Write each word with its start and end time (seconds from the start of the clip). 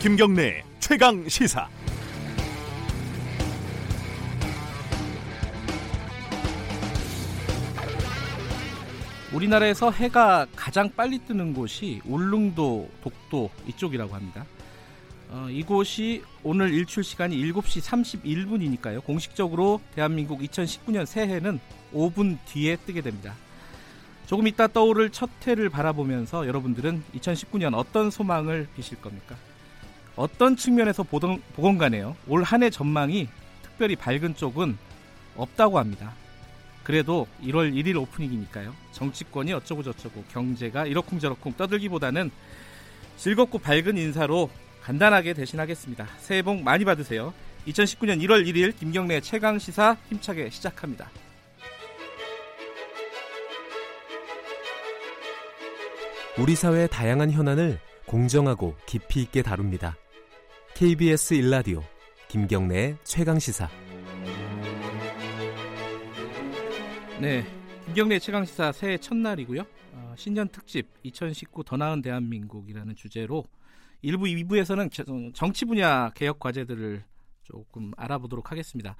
김경래 0.00 0.62
최강 0.78 1.28
시사. 1.28 1.68
우리나라에서 9.32 9.90
해가 9.90 10.46
가장 10.54 10.88
빨리 10.94 11.18
뜨는 11.18 11.52
곳이 11.52 12.00
울릉도, 12.04 12.88
독도 13.02 13.50
이쪽이라고 13.66 14.14
합니다. 14.14 14.46
어, 15.30 15.48
이곳이 15.50 16.22
오늘 16.44 16.72
일출 16.72 17.02
시간이 17.02 17.36
7시 17.36 17.82
31분이니까요. 17.82 19.02
공식적으로 19.02 19.80
대한민국 19.96 20.42
2019년 20.42 21.06
새해는 21.06 21.58
5분 21.92 22.38
뒤에 22.46 22.76
뜨게 22.86 23.00
됩니다. 23.00 23.34
조금 24.26 24.46
이따 24.46 24.68
떠오를 24.68 25.10
첫 25.10 25.28
해를 25.44 25.68
바라보면서 25.68 26.46
여러분들은 26.46 27.02
2019년 27.16 27.74
어떤 27.74 28.12
소망을 28.12 28.68
비실 28.76 29.00
겁니까? 29.00 29.34
어떤 30.18 30.56
측면에서 30.56 31.04
보던, 31.04 31.40
보건 31.54 31.78
간에요. 31.78 32.16
올 32.26 32.42
한 32.42 32.62
해 32.62 32.70
전망이 32.70 33.28
특별히 33.62 33.94
밝은 33.94 34.34
쪽은 34.34 34.76
없다고 35.36 35.78
합니다. 35.78 36.12
그래도 36.82 37.28
1월 37.44 37.72
1일 37.72 37.96
오프닝이니까요. 38.02 38.74
정치권이 38.92 39.52
어쩌고 39.52 39.82
저쩌고 39.84 40.24
경제가 40.32 40.86
이러쿵저러쿵 40.86 41.52
떠들기보다는 41.56 42.30
즐겁고 43.16 43.58
밝은 43.58 43.96
인사로 43.96 44.50
간단하게 44.82 45.34
대신하겠습니다. 45.34 46.08
새해 46.18 46.42
복 46.42 46.62
많이 46.62 46.84
받으세요. 46.84 47.32
2019년 47.68 48.20
1월 48.22 48.44
1일 48.46 48.76
김경래 48.76 49.20
최강 49.20 49.58
시사 49.58 49.96
힘차게 50.08 50.50
시작합니다. 50.50 51.10
우리 56.38 56.54
사회의 56.56 56.88
다양한 56.88 57.30
현안을 57.30 57.78
공정하고 58.06 58.76
깊이 58.86 59.20
있게 59.22 59.42
다룹니다. 59.42 59.96
KBS 60.78 61.34
일라디오 61.34 61.82
김경래의 62.28 62.98
최강 63.02 63.40
시사. 63.40 63.68
네, 67.20 67.44
김경래 67.86 68.20
최강 68.20 68.44
시사 68.44 68.70
새해 68.70 68.96
첫날이고요. 68.96 69.62
어, 69.94 70.14
신년 70.16 70.46
특집 70.46 70.88
2019 71.02 71.64
더 71.64 71.76
나은 71.76 72.00
대한민국이라는 72.00 72.94
주제로 72.94 73.44
일부 74.02 74.26
2부에서는 74.26 75.34
정치 75.34 75.64
분야 75.64 76.10
개혁 76.10 76.38
과제들을 76.38 77.02
조금 77.42 77.90
알아보도록 77.96 78.52
하겠습니다. 78.52 78.94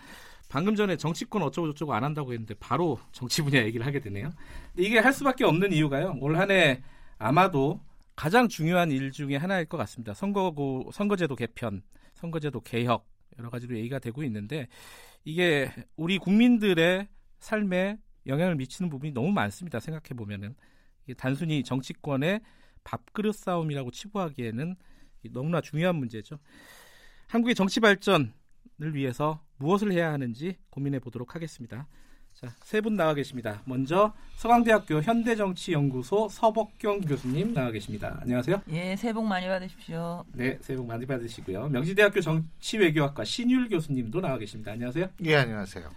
방금 0.49 0.75
전에 0.75 0.97
정치권 0.97 1.43
어쩌고 1.45 1.69
저쩌고 1.75 1.95
안 1.95 2.03
한다고 2.03 2.33
했는데 2.33 2.55
바로 2.59 2.99
정치 3.13 3.41
분야 3.41 3.63
얘기를 3.63 3.87
하게 3.87 4.01
되네요. 4.01 4.33
이게 4.77 4.99
할 4.99 5.13
수밖에 5.13 5.45
없는 5.45 5.73
이유가요. 5.73 6.17
올 6.19 6.39
한해 6.39 6.83
아마도 7.19 7.81
가장 8.19 8.49
중요한 8.49 8.91
일 8.91 9.13
중에 9.13 9.37
하나일 9.37 9.67
것 9.67 9.77
같습니다. 9.77 10.13
선거고 10.13 10.91
선거제도 10.93 11.37
개편, 11.37 11.83
선거제도 12.15 12.61
개혁 12.63 13.07
여러 13.39 13.49
가지로 13.49 13.77
얘기가 13.77 14.01
되고 14.01 14.25
있는데 14.25 14.67
이게 15.23 15.71
우리 15.95 16.19
국민들의 16.19 17.07
삶에 17.39 17.97
영향을 18.27 18.57
미치는 18.57 18.91
부분이 18.91 19.13
너무 19.13 19.31
많습니다. 19.31 19.79
생각해 19.79 20.17
보면은 20.17 20.57
단순히 21.17 21.63
정치권의 21.63 22.41
밥그릇 22.83 23.37
싸움이라고 23.37 23.93
치부하기에는 23.93 24.75
너무나 25.31 25.61
중요한 25.61 25.95
문제죠. 25.95 26.41
한국의 27.29 27.55
정치 27.55 27.79
발전을 27.79 28.33
위해서 28.95 29.45
무엇을 29.59 29.93
해야 29.93 30.11
하는지 30.11 30.57
고민해 30.71 30.99
보도록 30.99 31.37
하겠습니다. 31.37 31.87
자, 32.41 32.55
세 32.63 32.81
분 32.81 32.95
나와 32.97 33.15
계십니다. 33.15 33.63
먼저 33.65 34.13
서강대학교 34.37 35.03
현대정치연구소 35.03 36.29
서복경 36.29 37.01
교수님 37.01 37.53
나와 37.53 37.73
계십니다. 37.73 38.17
안녕하세요. 38.23 38.63
예, 38.71 38.95
새해 38.95 39.13
복 39.13 39.25
많이 39.27 39.49
받으십시오. 39.49 40.25
네, 40.35 40.57
새해 40.61 40.77
복 40.77 40.87
많이 40.87 41.05
받으시고요. 41.05 41.69
명지대학교 41.71 42.21
정치외교학과 42.21 43.25
신율 43.25 43.69
교수님도 43.69 44.21
나와 44.21 44.39
계십니다. 44.39 44.71
안녕하세요. 44.71 45.09
예, 45.25 45.35
안녕하세요. 45.35 45.91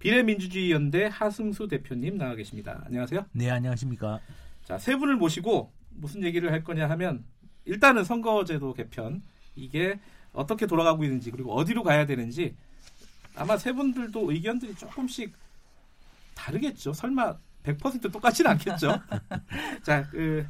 비례민주주의연대 0.00 1.10
하승수 1.12 1.68
대표님 1.68 2.18
나와 2.18 2.34
계십니다. 2.34 2.82
안녕하세요. 2.86 3.26
네, 3.32 3.50
안녕하십니까. 3.50 4.18
자, 4.64 4.78
세 4.78 4.96
분을 4.96 5.14
모시고 5.14 5.70
무슨 5.90 6.24
얘기를 6.24 6.50
할 6.50 6.64
거냐 6.64 6.90
하면 6.90 7.24
일단은 7.66 8.02
선거제도 8.02 8.74
개편 8.74 9.22
이게 9.54 10.00
어떻게 10.32 10.66
돌아가고 10.66 11.04
있는지 11.04 11.30
그리고 11.30 11.54
어디로 11.54 11.84
가야 11.84 12.04
되는지 12.04 12.56
아마 13.36 13.56
세 13.56 13.72
분들도 13.72 14.32
의견들이 14.32 14.74
조금씩 14.74 15.32
다르겠죠. 16.34 16.92
설마 16.92 17.36
100% 17.62 18.12
똑같지는 18.12 18.52
않겠죠. 18.52 19.00
자, 19.82 20.08
그, 20.10 20.46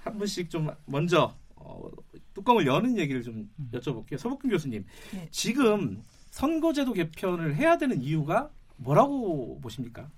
한 0.00 0.18
분씩 0.18 0.50
좀 0.50 0.70
먼저 0.84 1.34
어, 1.54 1.88
뚜껑을 2.34 2.66
여는 2.66 2.98
얘기를 2.98 3.22
좀 3.22 3.50
여쭤볼게요. 3.72 4.18
서복근 4.18 4.50
교수님, 4.50 4.84
네. 5.12 5.28
지금 5.30 6.02
선거제도 6.30 6.92
개편을 6.92 7.56
해야 7.56 7.78
되는 7.78 8.00
이유가 8.00 8.50
뭐라고 8.76 9.60
보십니까? 9.60 10.08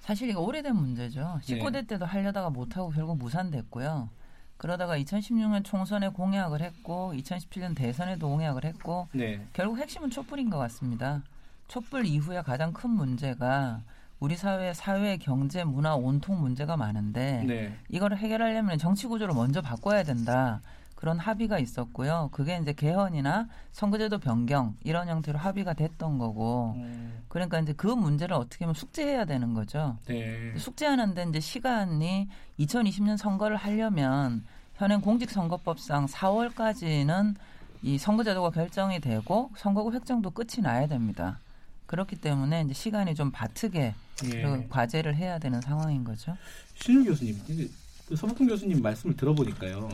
사실 0.00 0.30
이거 0.30 0.40
오래된 0.40 0.76
문제죠. 0.76 1.40
19대 1.42 1.72
네. 1.72 1.86
때도 1.86 2.04
하려다가 2.04 2.50
못하고 2.50 2.90
결국 2.90 3.18
무산됐고요. 3.18 4.08
그러다가 4.56 4.96
2016년 4.98 5.64
총선에 5.64 6.08
공약을 6.08 6.62
했고 6.62 7.12
2017년 7.16 7.76
대선에도 7.76 8.28
공약을 8.28 8.64
했고 8.64 9.08
네. 9.12 9.46
결국 9.52 9.78
핵심은 9.78 10.10
촛불인 10.10 10.48
것 10.48 10.58
같습니다. 10.58 11.22
촛불 11.68 12.06
이후에 12.06 12.42
가장 12.42 12.72
큰 12.72 12.90
문제가 12.90 13.82
우리 14.18 14.36
사회 14.36 14.72
사회 14.72 15.16
경제 15.18 15.64
문화 15.64 15.94
온통 15.94 16.40
문제가 16.40 16.76
많은데 16.76 17.44
네. 17.46 17.76
이걸 17.88 18.16
해결하려면 18.16 18.78
정치 18.78 19.06
구조를 19.06 19.34
먼저 19.34 19.60
바꿔야 19.60 20.02
된다. 20.02 20.60
그런 20.94 21.18
합의가 21.18 21.58
있었고요. 21.58 22.30
그게 22.32 22.58
이제 22.60 22.72
개헌이나 22.72 23.48
선거제도 23.72 24.18
변경 24.18 24.74
이런 24.82 25.08
형태로 25.08 25.38
합의가 25.38 25.74
됐던 25.74 26.18
거고. 26.18 26.72
음. 26.76 27.22
그러니까 27.28 27.58
이제 27.60 27.74
그 27.74 27.86
문제를 27.86 28.34
어떻게 28.34 28.64
하면 28.64 28.74
숙제해야 28.74 29.26
되는 29.26 29.52
거죠. 29.52 29.98
네. 30.06 30.54
숙제하는데 30.56 31.26
이제 31.28 31.40
시간이 31.40 32.28
2020년 32.58 33.18
선거를 33.18 33.56
하려면 33.56 34.44
현행 34.76 35.02
공직선거법상 35.02 36.06
4월까지는 36.06 37.34
이 37.82 37.98
선거제도가 37.98 38.50
결정이 38.50 39.00
되고 39.00 39.50
선거구 39.56 39.92
획정도 39.92 40.30
끝이 40.30 40.62
나야 40.62 40.86
됩니다. 40.86 41.38
그렇기 41.86 42.16
때문에 42.16 42.62
이제 42.62 42.74
시간이 42.74 43.14
좀 43.14 43.30
바트게 43.30 43.94
예. 44.32 44.66
과제를 44.68 45.14
해야 45.16 45.38
되는 45.38 45.60
상황인 45.60 46.04
거죠. 46.04 46.36
신윤 46.74 47.04
교수님, 47.04 47.38
그 48.08 48.16
서복훈 48.16 48.48
교수님 48.48 48.80
말씀을 48.82 49.16
들어보니까요. 49.16 49.88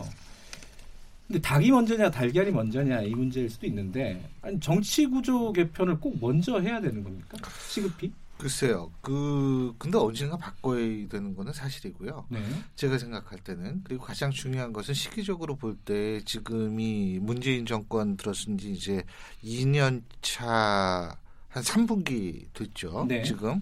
근데 1.26 1.40
닭이 1.40 1.70
먼저냐 1.70 2.10
달걀이 2.10 2.50
먼저냐 2.50 3.02
이 3.02 3.10
문제일 3.10 3.48
수도 3.48 3.66
있는데 3.66 4.28
아니 4.42 4.58
정치 4.60 5.06
구조 5.06 5.52
개편을 5.52 5.98
꼭 6.00 6.18
먼저 6.20 6.60
해야 6.60 6.80
되는 6.80 7.02
겁니까? 7.02 7.38
시급히? 7.68 8.12
글쎄요. 8.36 8.90
그 9.00 9.72
근데 9.78 9.96
언젠가 9.96 10.36
바꿔야 10.36 10.80
되는 11.08 11.34
거는 11.36 11.52
사실이고요. 11.52 12.26
네. 12.28 12.42
제가 12.74 12.98
생각할 12.98 13.38
때는 13.38 13.82
그리고 13.84 14.02
가장 14.04 14.30
중요한 14.32 14.72
것은 14.72 14.94
시기적으로 14.94 15.54
볼 15.56 15.76
때 15.84 16.20
지금이 16.24 17.18
문재인 17.22 17.64
정권 17.66 18.16
들었은 18.16 18.58
지 18.58 18.72
이제 18.72 19.04
2년 19.44 20.02
차 20.22 21.16
한 21.52 21.62
3분기 21.62 22.46
됐죠. 22.54 23.04
네. 23.08 23.22
지금 23.22 23.60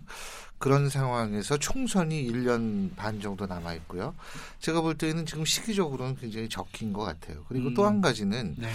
그런 0.59 0.89
상황에서 0.89 1.57
총선이 1.59 2.31
1년 2.31 2.95
반 2.95 3.21
정도 3.21 3.47
남아 3.47 3.75
있고요. 3.75 4.15
제가 4.61 4.81
볼 4.81 4.97
때는 4.97 5.27
지금 5.27 5.45
시기적으로는 5.45 6.17
굉장히 6.17 6.49
적힌 6.49 6.93
것 6.93 7.03
같아요. 7.03 7.45
그리고 7.49 7.69
음. 7.69 7.75
또한 7.75 8.01
가지는 8.01 8.55
네. 8.59 8.69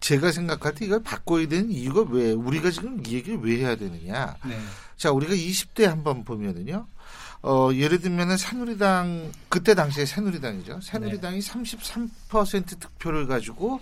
제가 0.00 0.32
생각할 0.32 0.74
때 0.74 0.84
이걸 0.84 1.02
바꿔야 1.02 1.46
되는 1.46 1.70
이유가 1.70 2.02
왜 2.10 2.32
우리가 2.32 2.70
지금 2.70 3.00
이 3.06 3.14
얘기를 3.14 3.38
왜 3.40 3.58
해야 3.58 3.76
되느냐. 3.76 4.36
네. 4.44 4.58
자, 4.96 5.12
우리가 5.12 5.32
20대 5.32 5.84
한번 5.84 6.24
보면은요. 6.24 6.86
어, 7.42 7.70
예를 7.72 8.00
들면은 8.00 8.36
새누리당 8.36 9.32
그때 9.48 9.74
당시에 9.74 10.04
새누리당이죠. 10.04 10.80
새누리당이 10.80 11.40
네. 11.40 11.52
33% 11.52 12.80
득표를 12.80 13.26
가지고 13.26 13.80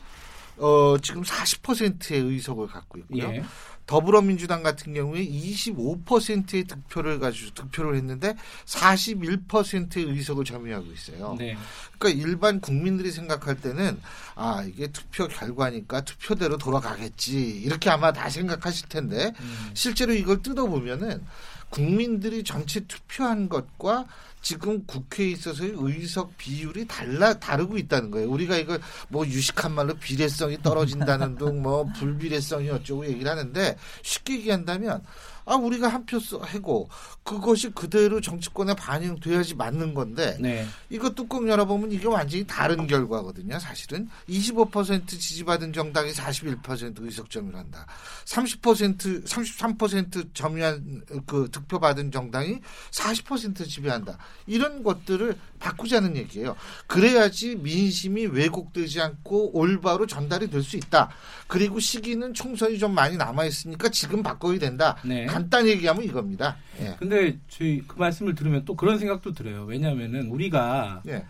어, 0.61 0.97
지금 1.03 1.23
40%의 1.23 2.21
의석을 2.21 2.67
갖고 2.69 2.99
있고요. 2.99 3.25
예. 3.25 3.43
더불어민주당 3.87 4.63
같은 4.63 4.95
경우에 4.95 5.27
25%의 5.27 6.65
득표를 6.65 7.19
가지고 7.19 7.53
득표를 7.55 7.97
했는데 7.97 8.37
41%의 8.67 10.05
의석을 10.05 10.45
점유하고 10.45 10.93
있어요. 10.93 11.35
네. 11.37 11.57
그러니까 11.99 12.23
일반 12.23 12.61
국민들이 12.61 13.11
생각할 13.11 13.61
때는 13.61 14.01
아 14.37 14.63
이게 14.63 14.87
투표 14.87 15.27
결과니까 15.27 16.03
투표대로 16.03 16.57
돌아가겠지 16.57 17.63
이렇게 17.65 17.91
아마 17.91 18.13
다 18.13 18.31
생각하실 18.31 18.89
텐데 18.89 19.33
음. 19.41 19.71
실제로 19.75 20.13
이걸 20.13 20.41
뜯어 20.41 20.67
보면은 20.67 21.25
국민들이 21.71 22.45
전체 22.45 22.81
투표한 22.81 23.49
것과 23.49 24.07
지금 24.43 24.85
국회에 24.87 25.29
있어서의 25.29 25.73
의석 25.77 26.37
비율이 26.37 26.87
달라 26.87 27.39
다르고 27.39 27.77
있다는 27.79 28.11
거예요. 28.11 28.31
우리가 28.31 28.57
이걸 28.57 28.81
뭐 29.09 29.27
유식한 29.27 29.73
말로 29.73 29.95
비례성이 29.95 30.59
떨어진다는 30.63 31.37
등 31.37 31.61
뭐 31.61 31.85
불비례성이 31.99 32.71
어쩌고 32.71 33.05
얘기를 33.07 33.31
하는데 33.31 33.77
쉽게 34.03 34.35
얘기한다면 34.35 35.03
아 35.51 35.57
우리가 35.57 35.89
한 35.89 36.07
표 36.07 36.19
해고 36.47 36.89
그것이 37.25 37.71
그대로 37.71 38.21
정치권에 38.21 38.75
반영돼야지 38.75 39.55
맞는 39.55 39.95
건데 39.95 40.37
네. 40.41 40.67
이거 40.89 41.11
뚜껑 41.11 41.49
열어보면 41.49 41.93
이게 41.93 42.07
완전히 42.09 42.47
다른 42.47 42.87
결과거든요. 42.87 43.59
사실은 43.59 44.09
25% 44.29 45.09
지지받은 45.09 45.73
정당이 45.73 46.13
41% 46.13 47.03
의석 47.03 47.31
점유한다. 47.31 47.87
30% 48.25 49.25
33% 49.25 50.35
점유한 50.35 51.03
그 51.27 51.49
득표 51.51 51.79
받은 51.81 52.11
정당이 52.13 52.61
40% 52.93 53.69
지배한다. 53.69 54.19
이런 54.47 54.83
것들을 54.83 55.37
바꾸자는 55.59 56.17
얘기예요. 56.17 56.57
그래야지 56.87 57.57
민심이 57.57 58.27
왜곡되지 58.27 59.01
않고 59.01 59.57
올바로 59.57 60.07
전달이 60.07 60.49
될 60.49 60.61
수 60.61 60.77
있다. 60.77 61.09
그리고 61.47 61.81
시기는 61.81 62.35
총선이 62.35 62.79
좀 62.79 62.95
많이 62.95 63.17
남아 63.17 63.47
있으니까 63.47 63.89
지금 63.89 64.23
바꿔야 64.23 64.59
된다. 64.59 64.97
네. 65.03 65.25
간단히 65.41 65.71
얘기하면 65.71 66.05
이겁니다. 66.05 66.57
예. 66.81 66.97
근데 66.99 67.39
저희 67.49 67.83
그 67.87 67.99
말씀을 67.99 68.35
들으면 68.35 68.65
또 68.65 68.77
그런 68.77 68.99
생각도 68.99 69.33
들어요. 69.33 69.65
왜냐하면은 69.65 70.29
우리가 70.29 71.03
예. 71.09 71.25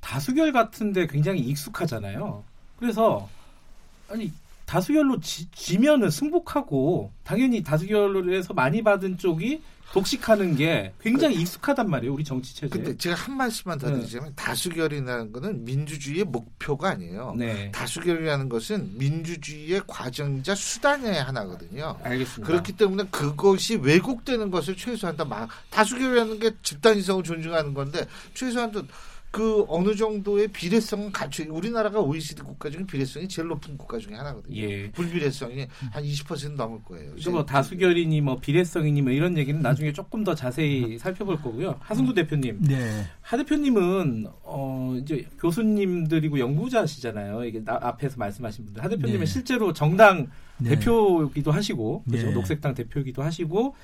다수결 0.00 0.52
같은데 0.52 1.06
굉장히 1.06 1.40
익숙하잖아요. 1.40 2.44
그래서 2.78 3.28
아니 4.08 4.30
다수결로 4.66 5.20
지, 5.20 5.78
면은 5.78 6.10
승복하고 6.10 7.10
당연히 7.24 7.62
다수결로 7.62 8.32
해서 8.32 8.52
많이 8.52 8.82
받은 8.82 9.16
쪽이 9.18 9.62
독식하는 9.92 10.56
게 10.56 10.92
굉장히 11.00 11.36
그, 11.36 11.42
익숙하단 11.42 11.88
말이에요, 11.88 12.12
우리 12.12 12.24
정치 12.24 12.54
체제. 12.54 12.68
근데 12.68 12.96
제가 12.96 13.14
한 13.14 13.36
말씀만 13.36 13.78
더 13.78 13.88
네. 13.88 13.98
드리자면 13.98 14.28
네. 14.28 14.32
다수결이라는 14.36 15.32
것은 15.32 15.64
민주주의의 15.64 16.24
목표가 16.24 16.90
아니에요. 16.90 17.34
네. 17.36 17.70
다수결이라는 17.72 18.48
것은 18.48 18.98
민주주의의 18.98 19.82
과정이자 19.86 20.54
수단의 20.54 21.22
하나거든요. 21.22 21.98
알겠습니다. 22.02 22.46
그렇기 22.46 22.72
때문에 22.72 23.04
그것이 23.10 23.76
왜곡되는 23.76 24.50
것을 24.50 24.76
최소한 24.76 25.16
다 25.16 25.26
다수결이라는 25.70 26.38
게 26.40 26.50
집단 26.62 26.96
이성을 26.96 27.22
존중하는 27.22 27.74
건데 27.74 28.06
최소한 28.34 28.72
그 29.36 29.66
어느 29.68 29.94
정도의 29.94 30.48
비례성은 30.48 31.12
갖춰 31.12 31.44
우리나라가 31.50 32.00
OECD 32.00 32.40
국가 32.40 32.70
중에 32.70 32.86
비례성이 32.86 33.28
제일 33.28 33.48
높은 33.48 33.76
국가 33.76 33.98
중에 33.98 34.14
하나거든요. 34.14 34.56
예. 34.56 34.90
불비례성이 34.92 35.68
한 35.90 36.02
20% 36.02 36.54
넘을 36.54 36.82
거예요. 36.84 37.12
뭐 37.30 37.44
다수결이니 37.44 38.22
뭐 38.22 38.38
비례성이니 38.38 39.02
뭐 39.02 39.12
이런 39.12 39.36
얘기는 39.36 39.60
나중에 39.60 39.92
조금 39.92 40.24
더 40.24 40.34
자세히 40.34 40.98
살펴볼 40.98 41.36
거고요. 41.42 41.76
하승도 41.80 42.14
대표님. 42.14 42.62
네. 42.62 43.04
하 43.20 43.36
대표님은 43.36 44.26
어 44.44 44.96
이제 45.02 45.28
교수님들이고 45.38 46.38
연구자시잖아요. 46.38 47.44
이게 47.44 47.62
나, 47.62 47.78
앞에서 47.82 48.16
말씀하신 48.16 48.64
분들. 48.64 48.82
하 48.82 48.88
대표님은 48.88 49.20
네. 49.20 49.26
실제로 49.26 49.74
정당 49.74 50.28
네. 50.56 50.70
대표기도 50.70 51.52
하시고 51.52 52.04
그렇죠? 52.08 52.28
네. 52.28 52.32
녹색당 52.32 52.72
대표기도 52.72 53.22
하시고 53.22 53.74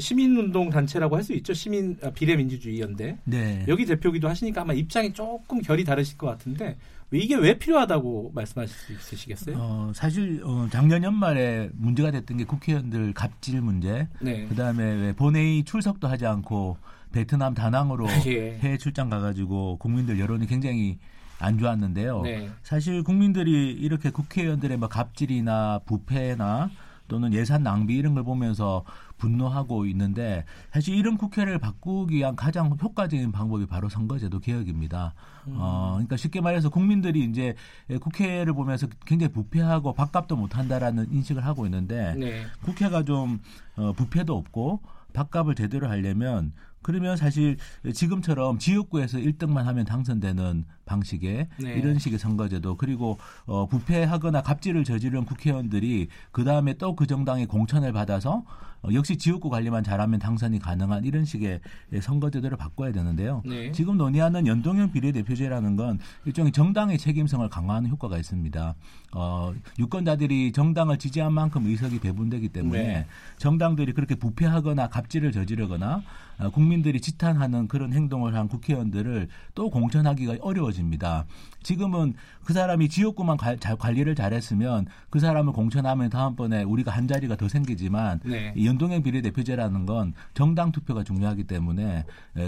시민운동 0.00 0.70
단체라고 0.70 1.16
할 1.16 1.22
수 1.22 1.32
있죠. 1.34 1.54
시민 1.54 1.96
아, 2.02 2.10
비례민주주의연대. 2.10 3.18
네. 3.24 3.64
여기 3.68 3.86
대표기도 3.86 4.28
하시니까 4.28 4.62
아마 4.62 4.72
입장이 4.72 5.12
조금 5.12 5.60
결이 5.60 5.84
다르실 5.84 6.18
것 6.18 6.26
같은데 6.26 6.76
이게 7.12 7.34
왜 7.36 7.58
필요하다고 7.58 8.32
말씀하실 8.34 8.74
수 8.74 8.92
있으시겠어요? 8.92 9.56
어, 9.58 9.92
사실 9.94 10.42
어, 10.44 10.66
작년 10.70 11.02
연말에 11.04 11.68
문제가 11.74 12.10
됐던 12.10 12.38
게 12.38 12.44
국회의원들 12.44 13.12
갑질 13.12 13.60
문제. 13.60 14.08
네. 14.20 14.46
그다음에 14.46 15.12
본회의 15.12 15.62
출석도 15.64 16.08
하지 16.08 16.26
않고 16.26 16.78
베트남 17.12 17.54
다낭으로 17.54 18.06
예. 18.26 18.58
해외 18.58 18.78
출장 18.78 19.10
가가지고 19.10 19.76
국민들 19.76 20.18
여론이 20.18 20.46
굉장히 20.46 20.98
안 21.38 21.58
좋았는데요. 21.58 22.22
네. 22.22 22.48
사실 22.62 23.02
국민들이 23.02 23.72
이렇게 23.72 24.10
국회의원들의 24.10 24.76
뭐 24.78 24.88
갑질이나 24.88 25.80
부패나 25.84 26.70
또는 27.08 27.34
예산 27.34 27.62
낭비 27.62 27.96
이런 27.96 28.14
걸 28.14 28.22
보면서 28.24 28.84
분노하고 29.22 29.86
있는데 29.86 30.44
사실 30.72 30.96
이런 30.96 31.16
국회를 31.16 31.58
바꾸기 31.58 32.16
위한 32.16 32.34
가장 32.34 32.76
효과적인 32.80 33.30
방법이 33.30 33.66
바로 33.66 33.88
선거제도 33.88 34.40
개혁입니다. 34.40 35.14
음. 35.46 35.54
어, 35.56 35.92
그러니까 35.94 36.16
쉽게 36.16 36.40
말해서 36.40 36.68
국민들이 36.68 37.24
이제 37.24 37.54
국회를 38.00 38.52
보면서 38.52 38.88
굉장히 39.06 39.32
부패하고 39.32 39.92
밥값도 39.92 40.36
못한다라는 40.36 41.12
인식을 41.12 41.44
하고 41.46 41.66
있는데 41.66 42.14
네. 42.18 42.44
국회가 42.62 43.04
좀 43.04 43.40
어, 43.76 43.92
부패도 43.92 44.36
없고 44.36 44.80
밥값을 45.12 45.54
제대로 45.54 45.88
하려면 45.88 46.52
그러면 46.82 47.16
사실 47.16 47.56
지금처럼 47.94 48.58
지역구에서 48.58 49.18
1등만 49.18 49.62
하면 49.62 49.84
당선되는 49.84 50.64
방식의 50.84 51.48
네. 51.60 51.74
이런 51.74 51.98
식의 51.98 52.18
선거제도 52.18 52.76
그리고 52.76 53.18
어, 53.46 53.66
부패하거나 53.66 54.42
갑질을 54.42 54.82
저지른 54.82 55.24
국회의원들이 55.24 56.08
그 56.32 56.42
다음에 56.44 56.74
또 56.74 56.96
그 56.96 57.06
정당의 57.06 57.46
공천을 57.46 57.92
받아서 57.92 58.42
어, 58.42 58.71
역시 58.92 59.16
지역구 59.16 59.48
관리만 59.48 59.84
잘하면 59.84 60.18
당선이 60.18 60.58
가능한 60.58 61.04
이런 61.04 61.24
식의 61.24 61.60
선거제도를 62.00 62.56
바꿔야 62.56 62.90
되는데요. 62.90 63.42
네. 63.44 63.70
지금 63.72 63.96
논의하는 63.96 64.46
연동형 64.46 64.92
비례대표제라는 64.92 65.76
건 65.76 66.00
일종의 66.24 66.52
정당의 66.52 66.98
책임성을 66.98 67.48
강화하는 67.48 67.90
효과가 67.90 68.18
있습니다. 68.18 68.74
어, 69.14 69.54
유권자들이 69.78 70.52
정당을 70.52 70.98
지지한 70.98 71.32
만큼 71.32 71.66
의석이 71.66 72.00
배분되기 72.00 72.48
때문에 72.48 72.82
네. 72.82 73.06
정당들이 73.38 73.92
그렇게 73.92 74.14
부패하거나 74.14 74.88
갑질을 74.88 75.32
저지르거나 75.32 76.02
어, 76.38 76.50
국민들이 76.50 77.00
지탄하는 77.00 77.68
그런 77.68 77.92
행동을 77.92 78.34
한 78.34 78.48
국회의원들을 78.48 79.28
또 79.54 79.70
공천하기가 79.70 80.36
어려워집니다. 80.40 81.26
지금은 81.62 82.14
그 82.44 82.52
사람이 82.52 82.88
지역구만 82.88 83.36
관, 83.36 83.58
잘, 83.60 83.76
관리를 83.76 84.14
잘했으면 84.14 84.86
그 85.10 85.20
사람을 85.20 85.52
공천하면 85.52 86.10
다음번에 86.10 86.64
우리가 86.64 86.90
한 86.90 87.06
자리가 87.06 87.36
더 87.36 87.48
생기지만 87.48 88.20
네. 88.24 88.52
연동형 88.72 89.02
비례대표제라는 89.02 89.84
건 89.84 90.14
정당 90.32 90.72
투표가 90.72 91.04
중요하기 91.04 91.44
때문에 91.44 92.04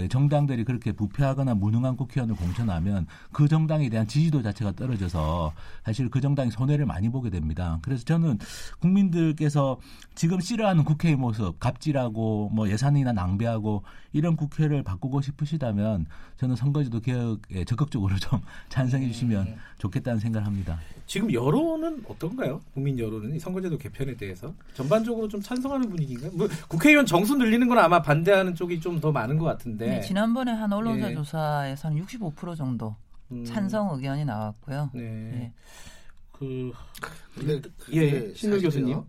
정당들이 0.09 0.63
그렇게 0.63 0.91
부패하거나 0.91 1.53
무능한 1.53 1.95
국회의원을 1.95 2.35
공천하면 2.35 3.05
그 3.31 3.47
정당에 3.47 3.89
대한 3.89 4.07
지지도 4.07 4.41
자체가 4.41 4.71
떨어져서 4.71 5.53
사실 5.83 6.09
그 6.09 6.21
정당이 6.21 6.49
손해를 6.51 6.85
많이 6.85 7.09
보게 7.09 7.29
됩니다. 7.29 7.79
그래서 7.83 8.03
저는 8.03 8.39
국민들께서 8.79 9.77
지금 10.15 10.39
싫어하는 10.39 10.83
국회의 10.83 11.15
모습, 11.15 11.59
갑질하고 11.59 12.49
뭐 12.53 12.69
예산이나 12.69 13.13
낭비하고 13.13 13.83
이런 14.13 14.37
국회를 14.37 14.81
바꾸고 14.81 15.21
싶으시다면 15.21 16.05
저는 16.37 16.55
선거제도 16.55 17.01
개혁에 17.01 17.65
적극적으로 17.65 18.17
좀 18.17 18.39
찬성해 18.69 19.07
주시면 19.07 19.47
음. 19.47 19.55
좋겠다는 19.77 20.19
생각을 20.19 20.47
합니다. 20.47 20.79
지금 21.05 21.31
여론은 21.31 22.03
어떤가요? 22.07 22.61
국민 22.73 22.97
여론은 22.97 23.35
이 23.35 23.39
선거제도 23.39 23.77
개편에 23.77 24.15
대해서 24.15 24.53
전반적으로 24.73 25.27
좀 25.27 25.41
찬성하는 25.41 25.89
분위기 25.89 26.14
인가요? 26.15 26.31
뭐 26.33 26.47
국회의원 26.67 27.05
정수 27.05 27.35
늘리는 27.35 27.67
건 27.67 27.77
아마 27.77 28.01
반대하는 28.01 28.55
쪽이 28.55 28.79
좀 28.79 28.99
더 28.99 29.11
많은 29.11 29.37
것 29.37 29.45
같은데. 29.45 29.87
네, 29.87 30.01
지난번에 30.01 30.51
한 30.51 30.71
언론사 30.71 31.11
예. 31.11 31.15
조사에서는 31.15 32.01
65% 32.05 32.55
정도 32.57 32.95
음. 33.31 33.43
찬성 33.45 33.89
의견이 33.95 34.25
나왔고요. 34.25 34.89
네. 34.93 35.01
네. 35.01 35.53
그 36.31 36.71
근데 37.35 37.61
예, 37.93 38.33
신우 38.33 38.59
교수님. 38.61 39.01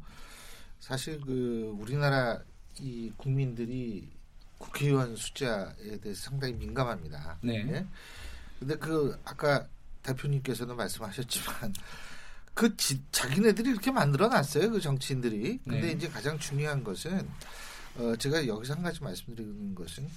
사실 0.80 1.20
그 1.20 1.74
우리나라 1.80 2.38
이 2.80 3.10
국민들이 3.16 4.08
국회의원 4.58 5.16
숫자에 5.16 5.98
대해서 6.02 6.30
상당히 6.30 6.54
민감합니다. 6.54 7.38
네. 7.42 7.62
네? 7.64 7.86
근데 8.58 8.76
그 8.76 9.18
아까 9.24 9.66
대표님께서는 10.02 10.76
말씀하셨지만 10.76 11.72
그 12.56 12.74
지, 12.78 13.02
자기네들이 13.12 13.68
이렇게 13.68 13.90
만들어 13.90 14.28
놨어요. 14.28 14.70
그 14.70 14.80
정치인들이. 14.80 15.60
근데 15.62 15.88
네. 15.88 15.92
이제 15.92 16.08
가장 16.08 16.38
중요한 16.38 16.82
것은 16.82 17.28
어 17.98 18.16
제가 18.16 18.46
여기서 18.46 18.72
한 18.72 18.82
가지 18.82 19.02
말씀드리는 19.02 19.74
것은 19.74 20.08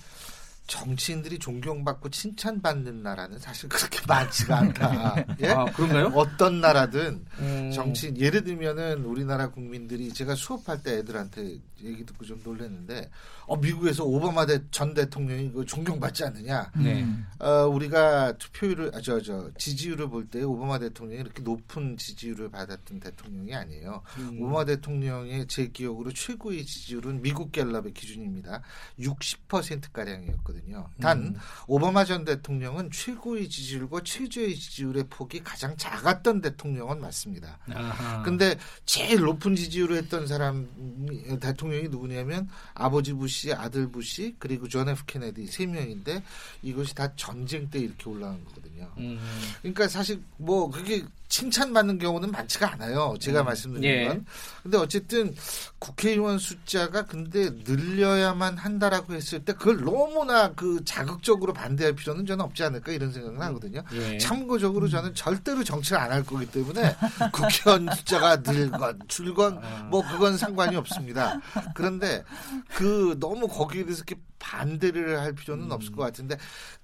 정치인들이 0.65 1.37
존경받고 1.37 2.09
칭찬받는 2.09 3.03
나라는 3.03 3.39
사실 3.39 3.67
그렇게 3.67 3.99
많지가 4.07 4.57
않다. 4.57 5.15
예? 5.43 5.49
아, 5.49 5.65
그런가요? 5.65 6.13
어떤 6.15 6.61
나라든 6.61 7.25
음... 7.39 7.71
정치인 7.73 8.17
예를 8.17 8.45
들면은 8.45 9.03
우리나라 9.03 9.51
국민들이 9.51 10.13
제가 10.13 10.35
수업할 10.35 10.81
때 10.81 10.99
애들한테 10.99 11.59
얘기 11.83 12.05
듣고 12.05 12.25
좀 12.25 12.39
놀랐는데 12.43 13.09
어 13.45 13.57
미국에서 13.57 14.05
오바마 14.05 14.45
대, 14.45 14.61
전 14.71 14.93
대통령이 14.93 15.51
그 15.51 15.65
존경받지 15.65 16.23
않느냐? 16.25 16.71
네. 16.77 17.05
어 17.39 17.67
우리가 17.67 18.37
투표율을 18.37 18.91
아, 18.95 19.01
저, 19.01 19.19
저 19.21 19.49
지지율을 19.57 20.09
볼 20.09 20.29
때 20.29 20.43
오바마 20.43 20.79
대통령이 20.79 21.21
이렇게 21.21 21.41
높은 21.41 21.97
지지율을 21.97 22.49
받았던 22.49 22.99
대통령이 22.99 23.53
아니에요. 23.53 24.01
음. 24.17 24.41
오바마 24.41 24.65
대통령의 24.65 25.47
제 25.47 25.67
기억으로 25.67 26.11
최고의 26.11 26.65
지지율은 26.65 27.21
미국 27.21 27.51
갤럽의 27.51 27.93
기준입니다. 27.93 28.61
60% 28.99 29.91
가량이었거든요. 29.91 30.89
단 31.01 31.19
음. 31.19 31.35
오바마 31.67 32.05
전 32.05 32.25
대통령은 32.25 32.91
최고의 32.91 33.49
지지율과 33.49 34.01
최저의 34.03 34.55
지지율의 34.55 35.05
폭이 35.09 35.43
가장 35.43 35.75
작았던 35.77 36.41
대통령은 36.41 37.01
맞습니다. 37.01 37.59
아하. 37.73 38.21
근데 38.23 38.57
제일 38.85 39.21
높은 39.21 39.55
지지율을 39.55 39.97
했던 39.97 40.27
사람 40.27 40.67
대통령 41.39 41.68
이 41.73 41.87
누구냐면 41.89 42.49
아버지 42.73 43.13
부시, 43.13 43.53
아들 43.53 43.89
부시, 43.89 44.35
그리고 44.39 44.67
존 44.67 44.89
F 44.89 45.03
케네디 45.05 45.47
세 45.47 45.65
명인데 45.65 46.23
이것이 46.61 46.95
다 46.95 47.15
전쟁 47.15 47.69
때 47.69 47.79
이렇게 47.79 48.09
올라간 48.09 48.43
거거든요. 48.45 48.91
음. 48.97 49.19
그러니까 49.61 49.87
사실 49.87 50.21
뭐 50.37 50.69
그게 50.69 51.03
칭찬받는 51.29 51.99
경우는 51.99 52.31
많지가 52.31 52.73
않아요. 52.73 53.15
제가 53.19 53.41
음. 53.41 53.45
말씀드린 53.45 53.83
예. 53.83 54.07
건. 54.07 54.25
근데 54.63 54.77
어쨌든 54.77 55.33
국회의원 55.77 56.37
숫자가 56.39 57.05
근데 57.05 57.51
늘려야만 57.65 58.57
한다라고 58.57 59.13
했을 59.13 59.45
때 59.45 59.53
그걸 59.53 59.77
너무나 59.77 60.51
그 60.53 60.83
자극적으로 60.85 61.53
반대할 61.53 61.93
필요는 61.93 62.25
저는 62.25 62.43
없지 62.45 62.63
않을까 62.63 62.91
이런 62.91 63.11
생각을 63.11 63.39
하거든요. 63.41 63.83
예. 63.93 64.17
참고적으로 64.17 64.89
저는 64.89 65.13
절대로 65.15 65.63
정치를 65.63 65.97
안 65.99 66.09
할 66.09 66.23
거기 66.25 66.47
때문에 66.47 66.95
국회의원 67.31 67.87
숫자가 67.95 68.37
늘건 68.37 68.99
줄건 69.07 69.61
뭐 69.91 70.01
그건 70.01 70.35
상관이 70.37 70.75
없습니다. 70.75 71.39
그런데 71.75 72.23
그 72.73 73.15
너무 73.19 73.47
거기에 73.47 73.83
대해서 73.83 74.03
이렇게 74.07 74.19
반대를 74.39 75.19
할 75.19 75.33
필요는 75.33 75.65
음. 75.65 75.71
없을 75.71 75.91
것 75.91 76.01
같은데 76.01 76.37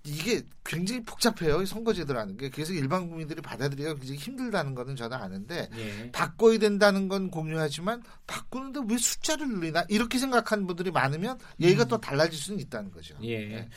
이게 0.03 0.43
굉장히 0.63 1.01
복잡해요. 1.03 1.65
선거제도라는 1.65 2.37
게. 2.37 2.49
그래서 2.49 2.73
일반 2.73 3.07
국민들이 3.09 3.41
받아들이기가 3.41 3.95
굉장히 3.95 4.19
힘들다는 4.19 4.75
거는 4.75 4.95
저는 4.95 5.17
아는데 5.17 5.69
예. 5.75 6.11
바꿔야 6.11 6.59
된다는 6.59 7.07
건 7.07 7.31
공유하지만 7.31 8.03
바꾸는데 8.27 8.81
왜 8.87 8.97
숫자를 8.97 9.47
늘리나 9.47 9.85
이렇게 9.89 10.19
생각하는 10.19 10.67
분들이 10.67 10.91
많으면 10.91 11.39
얘기가 11.59 11.83
음. 11.83 11.87
또 11.87 11.97
달라질 11.99 12.37
수는 12.37 12.59
있다는 12.59 12.91
거죠. 12.91 13.15
예. 13.23 13.45
네. 13.47 13.69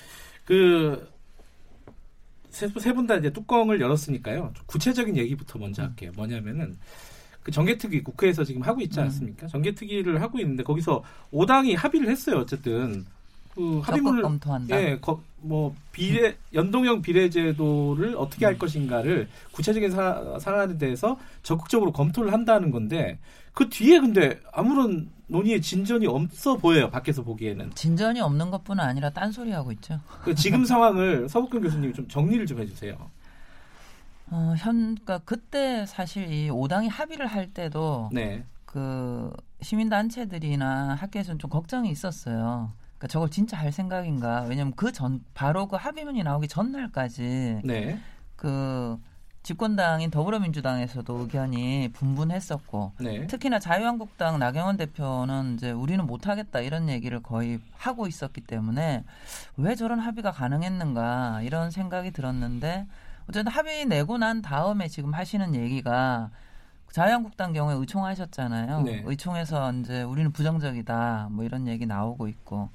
그 0.45 1.09
세분 2.51 3.07
다 3.07 3.17
이제 3.17 3.31
뚜껑을 3.31 3.81
열었으니까요. 3.81 4.53
구체적인 4.67 5.17
얘기부터 5.17 5.59
먼저 5.59 5.83
음. 5.83 5.89
할게요. 5.89 6.13
뭐냐면은 6.17 6.79
그 7.43 7.51
정개특위 7.51 8.03
국회에서 8.03 8.45
지금 8.45 8.63
하고 8.63 8.81
있지 8.81 8.99
음. 8.99 9.05
않습니까? 9.05 9.47
음. 9.47 9.49
정개특위를 9.49 10.21
하고 10.21 10.39
있는데 10.41 10.63
거기서 10.63 11.03
5당이 11.33 11.77
합의를 11.77 12.11
했어요. 12.11 12.39
어쨌든 12.39 13.07
그 13.59 13.81
합의문을 13.81 14.23
검토한다. 14.23 14.81
예, 14.81 14.99
거, 15.01 15.21
뭐 15.41 15.75
비례 15.91 16.37
연동형 16.55 17.03
비례제도를 17.03 18.15
어떻게 18.17 18.45
할 18.45 18.55
음. 18.55 18.59
것인가를 18.59 19.29
구체적인 19.51 19.91
사, 19.91 20.39
사안에 20.39 20.79
대해서 20.79 21.19
적극적으로 21.43 21.91
검토를 21.91 22.33
한다는 22.33 22.71
건데 22.71 23.19
그 23.55 23.69
뒤에 23.69 23.99
근데 23.99 24.41
아무런 24.53 25.11
논의의 25.27 25.61
진전이 25.61 26.07
없어 26.07 26.57
보여요. 26.57 26.89
밖에서 26.89 27.25
보기에는. 27.25 27.73
진전이 27.75 28.21
없는 28.21 28.53
것뿐 28.53 28.79
아니라 28.79 29.11
딴소리 29.11 29.51
하고 29.51 29.73
있죠. 29.73 29.99
그 30.23 30.37
지금 30.37 30.63
상황을 30.65 31.29
서북근 31.29 31.63
교수님이 31.63 31.93
좀 31.95 32.07
정리를 32.07 32.47
좀 32.47 32.61
해주세요. 32.61 32.97
어, 34.31 34.55
현, 34.57 34.95
그니까 34.95 35.19
그때 35.25 35.85
사실 35.87 36.33
이 36.33 36.49
5당이 36.49 36.89
합의를 36.89 37.27
할 37.27 37.53
때도 37.53 38.11
네. 38.13 38.45
그 38.65 39.33
시민단체들이나 39.63 40.95
학계에서는 40.95 41.41
좀 41.41 41.51
걱정이 41.51 41.91
있었어요. 41.91 42.73
그러니까 42.99 43.07
저걸 43.09 43.31
진짜 43.31 43.57
할 43.57 43.73
생각인가? 43.73 44.43
왜냐면 44.43 44.75
그 44.75 44.93
전 44.93 45.25
바로 45.35 45.69
그 45.69 45.77
합의문이 45.77 46.23
나오기 46.25 46.49
전날까지 46.49 47.61
네. 47.65 47.99
그 48.37 48.99
집권당인 49.45 50.11
더불어민주당에서도 50.11 51.15
의견이 51.21 51.91
분분했었고 51.93 52.93
네. 53.01 53.27
특히나 53.29 53.61
자유한국당 53.61 54.39
나경원 54.41 54.77
대표는 54.77 55.55
이제 55.55 55.71
우리는 55.71 56.05
못하겠다 56.05 56.61
이런 56.61 56.89
얘기를 56.89 57.23
거의 57.23 57.61
하고 57.77 58.09
있었기 58.09 58.41
때문에 58.43 59.05
왜 59.57 59.75
저런 59.77 60.01
합의가 60.01 60.33
가능했는가 60.33 61.43
이런 61.43 61.71
생각이 61.71 62.11
들었는데 62.11 62.87
어쨌든 63.29 63.53
합의 63.53 63.87
내고 63.87 64.19
난 64.19 64.43
다음에 64.43 64.89
지금 64.89 65.15
하시는 65.15 65.55
얘기가 65.55 66.31
자유한국당 66.91 67.53
경우에 67.53 67.75
의총하셨잖아요. 67.75 68.83
네. 68.83 69.03
의총에서 69.07 69.73
이제 69.75 70.03
우리는 70.03 70.33
부정적이다 70.33 71.29
뭐 71.31 71.45
이런 71.45 71.69
얘기 71.69 71.87
나오고 71.87 72.27
있고 72.29 72.71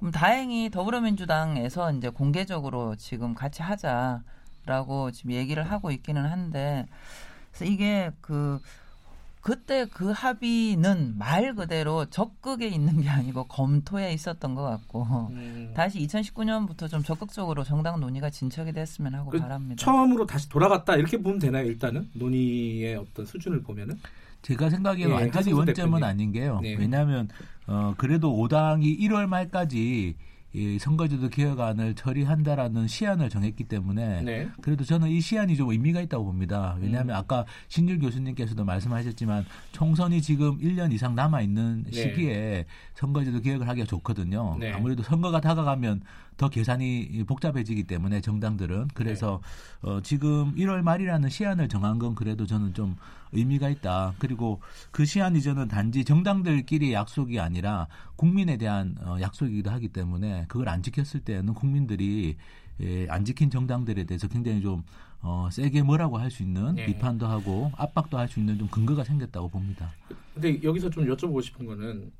그럼 0.00 0.10
다행히 0.12 0.70
더불어민주당에서 0.70 1.92
이제 1.92 2.08
공개적으로 2.08 2.96
지금 2.96 3.34
같이 3.34 3.62
하자라고 3.62 5.12
지금 5.12 5.32
얘기를 5.32 5.62
하고 5.62 5.90
있기는 5.90 6.24
한데 6.24 6.86
그래서 7.52 7.70
이게 7.70 8.10
그 8.22 8.60
그때 9.42 9.86
그 9.86 10.10
합의는 10.10 11.16
말 11.16 11.54
그대로 11.54 12.04
적극에 12.06 12.68
있는 12.68 13.00
게 13.00 13.08
아니고 13.08 13.44
검토에 13.44 14.12
있었던 14.12 14.54
것 14.54 14.62
같고 14.62 15.28
음. 15.30 15.72
다시 15.74 15.98
2019년부터 16.00 16.90
좀 16.90 17.02
적극적으로 17.02 17.64
정당 17.64 18.00
논의가 18.00 18.28
진척이 18.28 18.72
됐으면 18.72 19.14
하고 19.14 19.30
그 19.30 19.38
바랍니다. 19.38 19.82
처음으로 19.82 20.26
다시 20.26 20.48
돌아갔다 20.48 20.96
이렇게 20.96 21.16
보면 21.16 21.38
되나요? 21.38 21.64
일단은 21.64 22.10
논의의 22.12 22.96
어떤 22.96 23.24
수준을 23.24 23.62
보면은 23.62 23.98
제가 24.42 24.70
생각에는 24.70 25.10
예, 25.10 25.14
완전히 25.14 25.52
원점은. 25.52 26.02
아닌 26.02 26.32
게요. 26.32 26.60
네. 26.62 26.74
왜냐하면 26.78 27.28
어, 27.66 27.94
그래도 27.96 28.32
5당이 28.32 28.98
1월 29.00 29.26
말까지 29.26 30.14
이 30.52 30.78
선거제도 30.80 31.28
개혁안을 31.28 31.94
처리한다라는 31.94 32.88
시한을 32.88 33.28
정했기 33.28 33.64
때문에 33.64 34.22
네. 34.22 34.48
그래도 34.60 34.82
저는 34.82 35.08
이 35.08 35.20
시한이 35.20 35.56
좀 35.56 35.70
의미가 35.70 36.00
있다고 36.00 36.24
봅니다. 36.24 36.76
왜냐하면 36.80 37.14
음. 37.14 37.20
아까 37.20 37.44
신율 37.68 38.00
교수님께서도 38.00 38.64
말씀하셨지만 38.64 39.46
총선이 39.70 40.20
지금 40.20 40.58
1년 40.58 40.92
이상 40.92 41.14
남아 41.14 41.42
있는 41.42 41.84
네. 41.84 41.92
시기에 41.92 42.66
선거제도 42.94 43.40
개혁을 43.40 43.68
하기가 43.68 43.86
좋거든요. 43.86 44.56
네. 44.58 44.72
아무래도 44.72 45.04
선거가 45.04 45.40
다가가면 45.40 46.02
더 46.40 46.48
계산이 46.48 47.24
복잡해지기 47.26 47.84
때문에 47.84 48.22
정당들은 48.22 48.88
그래서 48.94 49.42
네. 49.84 49.90
어, 49.90 50.00
지금 50.00 50.54
1월 50.54 50.80
말이라는 50.80 51.28
시한을 51.28 51.68
정한 51.68 51.98
건 51.98 52.14
그래도 52.14 52.46
저는 52.46 52.72
좀 52.72 52.96
의미가 53.32 53.68
있다. 53.68 54.14
그리고 54.18 54.58
그 54.90 55.04
시한 55.04 55.36
이전은 55.36 55.68
단지 55.68 56.02
정당들끼리 56.02 56.94
약속이 56.94 57.38
아니라 57.38 57.88
국민에 58.16 58.56
대한 58.56 58.96
어, 59.02 59.18
약속이기도 59.20 59.70
하기 59.70 59.88
때문에 59.88 60.46
그걸 60.48 60.70
안 60.70 60.82
지켰을 60.82 61.20
때는 61.26 61.52
국민들이 61.52 62.36
예, 62.80 63.06
안 63.10 63.26
지킨 63.26 63.50
정당들에 63.50 64.04
대해서 64.04 64.26
굉장히 64.26 64.62
좀 64.62 64.82
어, 65.20 65.50
세게 65.52 65.82
뭐라고 65.82 66.16
할 66.16 66.30
수 66.30 66.42
있는 66.42 66.74
네. 66.74 66.86
비판도 66.86 67.26
하고 67.26 67.70
압박도 67.76 68.16
할 68.16 68.28
수 68.28 68.40
있는 68.40 68.56
좀 68.56 68.66
근거가 68.68 69.04
생겼다고 69.04 69.50
봅니다. 69.50 69.92
근데 70.32 70.58
여기서 70.62 70.88
좀 70.88 71.04
여쭤보고 71.04 71.42
싶은 71.42 71.66
거는 71.66 72.10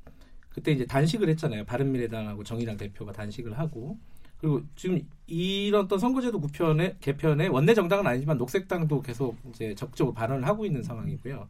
그때 0.53 0.71
이제 0.71 0.85
단식을 0.85 1.29
했잖아요. 1.29 1.65
바른미래당하고 1.65 2.43
정의당 2.43 2.77
대표가 2.77 3.11
단식을 3.11 3.57
하고 3.57 3.97
그리고 4.37 4.61
지금 4.75 4.99
이런 5.27 5.85
어떤 5.85 5.99
선거제도 5.99 6.39
구편의 6.39 6.95
개편에 6.99 7.47
원내 7.47 7.73
정당은 7.75 8.07
아니지만 8.07 8.37
녹색당도 8.37 9.01
계속 9.01 9.37
이제 9.49 9.75
적극적으로 9.75 10.13
발언을 10.13 10.47
하고 10.47 10.65
있는 10.65 10.81
상황이고요. 10.81 11.47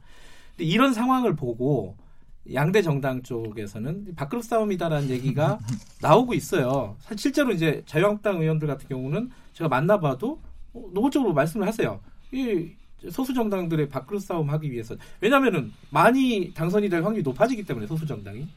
근데 0.51 0.63
이런 0.65 0.93
상황을 0.93 1.36
보고 1.36 1.96
양대 2.53 2.81
정당 2.81 3.22
쪽에서는 3.24 4.15
밥그릇 4.15 4.43
싸움이다라는 4.43 5.10
얘기가 5.10 5.60
나오고 6.01 6.34
있어요. 6.34 6.98
실제로 7.15 7.51
이제 7.51 7.81
자유한국당 7.86 8.41
의원들 8.41 8.67
같은 8.67 8.88
경우는 8.89 9.29
제가 9.53 9.70
만나봐도 9.70 10.41
어, 10.74 10.89
노골적으로 10.93 11.34
말씀을 11.34 11.67
하세요. 11.67 12.01
이 12.34 12.72
소수 13.10 13.34
정당들의 13.34 13.89
밥그릇 13.89 14.22
싸움 14.22 14.50
하기 14.50 14.72
위해서 14.72 14.96
왜냐하면은 15.22 15.72
많이 15.89 16.53
당선이 16.53 16.89
될 16.89 17.03
확률이 17.03 17.24
높아지기 17.24 17.63
때문에 17.63 17.88
소수 17.88 18.05
정당이 18.05 18.48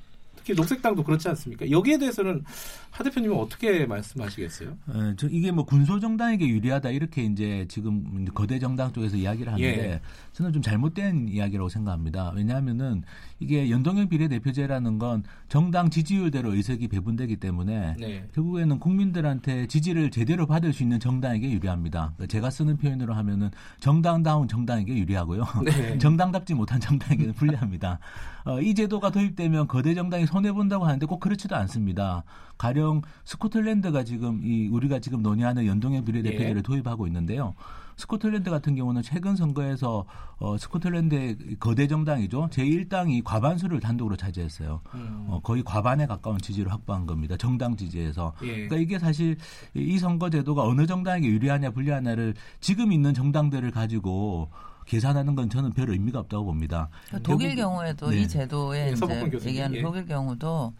특히 0.44 0.54
녹색당도 0.54 1.02
그렇지 1.02 1.26
않습니까? 1.30 1.70
여기에 1.70 1.96
대해서는 1.96 2.44
하 2.90 3.02
대표님은 3.02 3.34
어떻게 3.34 3.86
말씀하시겠어요? 3.86 4.76
네, 4.86 5.14
저 5.16 5.26
이게 5.28 5.50
뭐 5.50 5.64
군소 5.64 5.98
정당에게 5.98 6.46
유리하다 6.46 6.90
이렇게 6.90 7.24
이제 7.24 7.64
지금 7.68 8.26
거대 8.34 8.58
정당 8.58 8.92
쪽에서 8.92 9.16
이야기를 9.16 9.50
하는데 9.50 9.92
예. 9.92 10.00
저는 10.32 10.52
좀 10.52 10.60
잘못된 10.60 11.28
이야기라고 11.30 11.70
생각합니다. 11.70 12.30
왜냐하면은 12.36 13.02
이게 13.40 13.70
연동형 13.70 14.10
비례대표제라는 14.10 14.98
건 14.98 15.24
정당 15.48 15.88
지지율대로 15.88 16.54
의석이 16.54 16.88
배분되기 16.88 17.36
때문에 17.36 17.96
네. 17.98 18.28
결국에는 18.34 18.78
국민들한테 18.78 19.66
지지를 19.66 20.10
제대로 20.10 20.46
받을 20.46 20.74
수 20.74 20.82
있는 20.82 21.00
정당에게 21.00 21.50
유리합니다. 21.50 22.12
그러니까 22.16 22.26
제가 22.26 22.50
쓰는 22.50 22.76
표현으로 22.76 23.14
하면은 23.14 23.50
정당다운 23.80 24.46
정당에게 24.46 24.94
유리하고요. 24.94 25.46
네. 25.64 25.96
정당답지 25.98 26.52
못한 26.52 26.78
정당에게는 26.80 27.32
불리합니다. 27.32 27.98
어, 28.44 28.60
이 28.60 28.74
제도가 28.74 29.10
도입되면 29.10 29.68
거대 29.68 29.94
정당이 29.94 30.26
손해 30.35 30.50
본다고 30.50 30.85
하는데 30.85 31.07
꼭 31.07 31.21
그렇지도 31.21 31.55
않습니다. 31.55 32.25
가령 32.59 33.03
스코틀랜드가 33.25 34.03
지금 34.03 34.41
이 34.43 34.67
우리가 34.67 34.99
지금 34.99 35.23
논의하는 35.23 35.64
연동형 35.64 36.05
비례대표제를 36.05 36.57
예. 36.57 36.62
도입하고 36.62 37.07
있는데요. 37.07 37.55
스코틀랜드 37.97 38.50
같은 38.50 38.75
경우는 38.75 39.03
최근 39.03 39.37
선거에서 39.37 40.05
어, 40.38 40.59
스코틀랜드의 40.59 41.37
거대 41.61 41.87
정당이죠. 41.87 42.49
제1당이 42.50 43.23
과반수를 43.23 43.79
단독으로 43.79 44.17
차지했어요. 44.17 44.81
음. 44.95 45.26
어, 45.29 45.41
거의 45.41 45.62
과반에 45.62 46.07
가까운 46.07 46.38
지지를 46.38 46.73
확보한 46.73 47.07
겁니다. 47.07 47.37
정당 47.37 47.76
지지에서. 47.76 48.33
예. 48.43 48.47
그러니까 48.47 48.76
이게 48.76 48.99
사실 48.99 49.37
이 49.75 49.99
선거 49.99 50.31
제도가 50.31 50.64
어느 50.64 50.87
정당에게 50.87 51.29
유리하냐 51.29 51.71
불리하냐를 51.71 52.35
지금 52.59 52.91
있는 52.91 53.14
정당들을 53.14 53.71
가지고 53.71 54.50
계산하는 54.87 55.35
건 55.35 55.50
저는 55.50 55.73
별 55.73 55.91
의미가 55.91 56.21
없다고 56.21 56.45
봅니다. 56.45 56.88
독일 57.23 57.57
경우에도 57.57 58.11
네. 58.11 58.21
이 58.21 58.29
제도에 58.29 58.95
네, 58.95 59.26
이제 59.37 59.49
얘기하는 59.49 59.76
예. 59.79 59.83
독일 59.83 60.07
경우도 60.07 60.75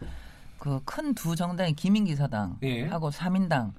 그 0.59 0.79
큰 0.85 1.13
두 1.13 1.35
정당이 1.35 1.73
기민기 1.73 2.15
사당하고 2.15 2.59
예. 2.63 2.87
3인당 2.89 3.71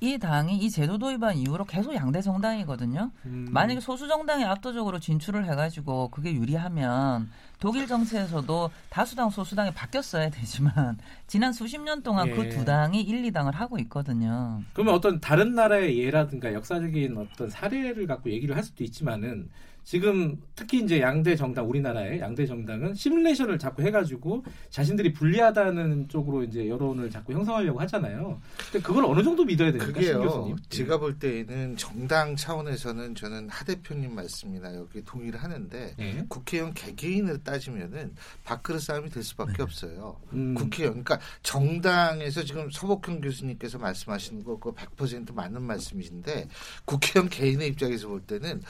이 0.00 0.18
당이 0.18 0.58
이 0.58 0.70
제도 0.70 0.98
도입한 0.98 1.36
이후로 1.38 1.64
계속 1.64 1.94
양대 1.94 2.20
정당이거든요. 2.20 3.10
음. 3.24 3.48
만약에 3.50 3.80
소수 3.80 4.06
정당이 4.06 4.44
압도적으로 4.44 4.98
진출을 4.98 5.46
해가지고 5.46 6.08
그게 6.08 6.34
유리하면 6.34 7.30
독일 7.58 7.86
정치에서도 7.86 8.70
다수당 8.90 9.30
소수당이 9.30 9.70
바뀌었어야 9.72 10.28
되지만 10.28 10.98
지난 11.26 11.54
수십 11.54 11.80
년 11.80 12.02
동안 12.02 12.30
그 12.30 12.44
예. 12.44 12.48
그두 12.48 12.64
당이 12.66 13.00
1, 13.00 13.22
2당을 13.32 13.54
하고 13.54 13.78
있거든요. 13.78 14.60
그러면 14.74 14.94
어떤 14.94 15.20
다른 15.20 15.54
나라의 15.54 15.96
예라든가 15.98 16.52
역사적인 16.52 17.16
어떤 17.16 17.48
사례를 17.48 18.06
갖고 18.06 18.30
얘기를 18.30 18.54
할 18.54 18.62
수도 18.62 18.84
있지만은 18.84 19.48
지금 19.84 20.40
특히 20.56 20.82
이제 20.82 21.00
양대 21.00 21.36
정당 21.36 21.68
우리나라의 21.68 22.18
양대 22.18 22.46
정당은 22.46 22.94
시뮬레이션을 22.94 23.58
자꾸 23.58 23.82
해가지고 23.82 24.44
자신들이 24.70 25.12
불리하다는 25.12 26.08
쪽으로 26.08 26.42
이제 26.42 26.68
여론을 26.68 27.10
자꾸 27.10 27.34
형성하려고 27.34 27.80
하잖아요. 27.82 28.40
근데 28.72 28.84
그걸 28.84 29.04
어느 29.04 29.22
정도 29.22 29.44
믿어야 29.44 29.70
됩니까, 29.70 29.92
그게요. 29.92 30.56
제가 30.70 30.98
볼 30.98 31.18
때에는 31.18 31.76
정당 31.76 32.34
차원에서는 32.34 33.14
저는 33.14 33.50
하 33.50 33.64
대표님 33.64 34.14
말씀이나 34.14 34.74
여기 34.74 35.04
동의를 35.04 35.42
하는데 35.42 35.94
네. 35.96 36.24
국회의원 36.28 36.72
개개인을 36.72 37.44
따지면은 37.44 38.14
밥그릇 38.44 38.80
싸움이 38.80 39.10
될 39.10 39.22
수밖에 39.22 39.52
네. 39.58 39.62
없어요. 39.62 40.16
음. 40.32 40.54
국회의원, 40.54 41.04
그러니까 41.04 41.20
정당에서 41.42 42.42
지금 42.42 42.70
서복형 42.70 43.20
교수님께서 43.20 43.78
말씀하시는 43.78 44.42
거 44.44 44.58
그거 44.58 44.74
100% 44.74 45.34
맞는 45.34 45.62
말씀이신데 45.62 46.48
국회의원 46.86 47.28
개인의 47.28 47.68
입장에서 47.68 48.08
볼 48.08 48.22
때는 48.22 48.62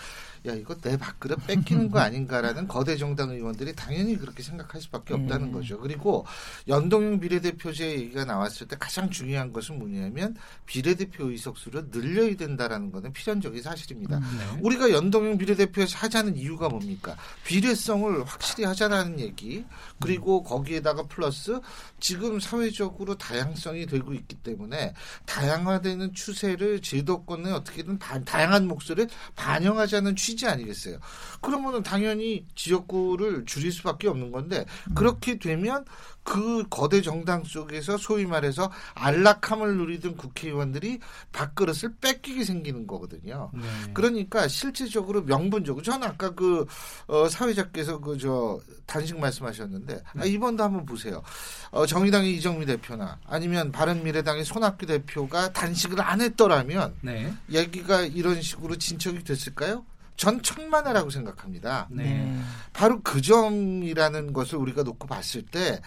야 0.47 0.53
이거 0.53 0.75
내 0.75 0.99
밥그릇 0.99 1.47
뺏기는 1.47 1.91
거 1.91 2.01
아닌가라는 2.01 2.69
거대 2.69 2.99
정당 2.99 3.31
의원들이 3.31 3.75
당연히 3.75 4.19
그렇게 4.19 4.43
생각할 4.43 4.79
수밖에 4.83 5.15
없다는 5.15 5.49
음. 5.49 5.53
거죠. 5.53 5.79
그리고 5.81 6.27
연동형 6.69 7.19
비례대표제 7.19 7.93
얘기가 7.93 8.27
나왔을 8.27 8.69
때 8.69 8.77
가장 8.79 9.09
중요한 9.09 9.55
것은 9.55 9.79
뭐냐면 9.79 10.37
비례대표 10.67 11.31
의석수를 11.31 11.89
늘려야 11.91 12.37
된다라는 12.37 12.93
것은 12.93 13.15
필연적인 13.15 13.63
사실입니다. 13.63 14.19
음, 14.19 14.39
네. 14.39 14.61
우리가 14.61 14.91
연동형 14.91 15.39
비례대표에서 15.39 15.97
하자는 15.99 16.37
이유가 16.37 16.69
뭡니까? 16.69 17.17
비례성을 17.45 18.25
확실히 18.25 18.65
하자라는 18.65 19.21
얘기 19.21 19.65
그리고 19.99 20.41
음. 20.41 20.45
거기에다가 20.45 21.05
플러스 21.05 21.59
지금 22.01 22.39
사회적으로 22.39 23.17
다양성이 23.17 23.87
되고 23.87 24.13
있기 24.13 24.37
때문에 24.37 24.93
다양화되는 25.25 26.13
추세를 26.13 26.83
제도권에 26.83 27.51
어떻게든 27.51 27.99
반, 27.99 28.27
다양한 28.27 28.69
목소리를 28.69 29.09
반영하자는 29.37 30.17
취지 30.17 30.34
취지 30.35 30.47
아니겠어요? 30.49 30.99
그러면은 31.41 31.83
당연히 31.83 32.45
지역구를 32.57 33.45
줄일 33.47 33.71
수밖에 33.71 34.09
없는 34.09 34.33
건데 34.33 34.67
그렇게 34.95 35.39
되면 35.39 35.85
그 36.25 36.65
거대 36.71 37.03
정당 37.03 37.45
속에서 37.45 37.99
소위 37.99 38.25
말해서 38.25 38.71
안락함을 38.95 39.77
누리던 39.77 40.17
국회의원들이 40.17 40.99
밥그릇을 41.33 41.97
뺏기게 42.01 42.45
생기는 42.45 42.87
거거든요. 42.87 43.51
네. 43.53 43.63
그러니까 43.93 44.49
실질적으로 44.49 45.23
명분적으로 45.23 45.83
저는 45.83 46.09
아까 46.09 46.31
그 46.31 46.67
어, 47.07 47.29
사회자께서 47.29 48.01
그 48.01 48.15
저 48.25 48.59
단식 48.87 49.19
말씀하셨는데 49.19 50.03
아, 50.15 50.23
네. 50.23 50.31
이번도 50.31 50.65
한번 50.65 50.87
보세요. 50.87 51.23
어, 51.71 51.85
정의당의 51.85 52.35
이정미 52.37 52.65
대표나 52.65 53.19
아니면 53.27 53.71
바른미래당의 53.71 54.45
손학규 54.47 54.87
대표가 54.87 55.53
단식을 55.53 56.01
안 56.01 56.23
했더라면 56.23 56.95
네. 57.03 57.33
얘기가 57.51 58.03
이런 58.03 58.41
식으로 58.41 58.77
진척이 58.77 59.25
됐을까요? 59.25 59.85
전 60.17 60.43
천만에라고 60.43 61.11
생각합니다. 61.11 61.89
네. 61.91 62.39
바로 62.73 63.01
그 63.03 63.21
점이라는 63.21 64.33
것을 64.33 64.59
우리가 64.59 64.83
놓고 64.83 65.07
봤을 65.09 65.43
때 65.43 65.81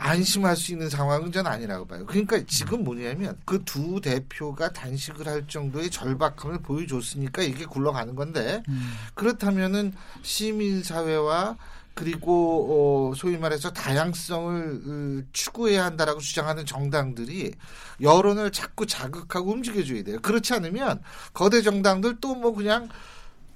안심할 0.00 0.56
수 0.56 0.70
있는 0.72 0.88
상황은 0.88 1.32
전 1.32 1.46
아니라고 1.48 1.86
봐요. 1.86 2.06
그러니까 2.06 2.40
지금 2.46 2.84
뭐냐면 2.84 3.36
그 3.44 3.58
두 3.64 4.00
대표가 4.00 4.72
단식을 4.72 5.26
할 5.26 5.46
정도의 5.48 5.90
절박함을 5.90 6.60
보여줬으니까 6.62 7.42
이게 7.42 7.64
굴러가는 7.66 8.14
건데 8.14 8.62
음. 8.68 8.92
그렇다면은 9.14 9.92
시민 10.22 10.82
사회와 10.84 11.56
그리고 11.94 13.10
어 13.10 13.14
소위 13.16 13.36
말해서 13.38 13.72
다양성을 13.72 14.82
어, 14.86 15.28
추구해야 15.32 15.84
한다라고 15.84 16.20
주장하는 16.20 16.64
정당들이 16.64 17.52
여론을 18.00 18.52
자꾸 18.52 18.86
자극하고 18.86 19.50
움직여줘야 19.50 20.04
돼요. 20.04 20.18
그렇지 20.22 20.54
않으면 20.54 21.02
거대 21.34 21.60
정당들 21.60 22.20
또 22.20 22.36
뭐 22.36 22.54
그냥 22.54 22.88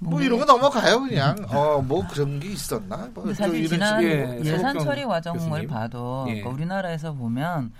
뭐 0.02 0.20
이런 0.20 0.38
거 0.38 0.44
넘어가요 0.44 1.00
그냥 1.00 1.36
어 1.50 1.80
뭐 1.82 2.06
그런 2.08 2.38
게 2.40 2.48
있었나 2.48 3.08
뭐 3.14 3.32
사실 3.34 3.68
지난 3.68 4.02
예산 4.44 4.78
처리 4.78 5.04
과정을 5.04 5.38
교수님. 5.38 5.68
봐도 5.68 6.24
예. 6.28 6.34
그러니까 6.34 6.50
우리나라에서 6.50 7.12
보면 7.14 7.72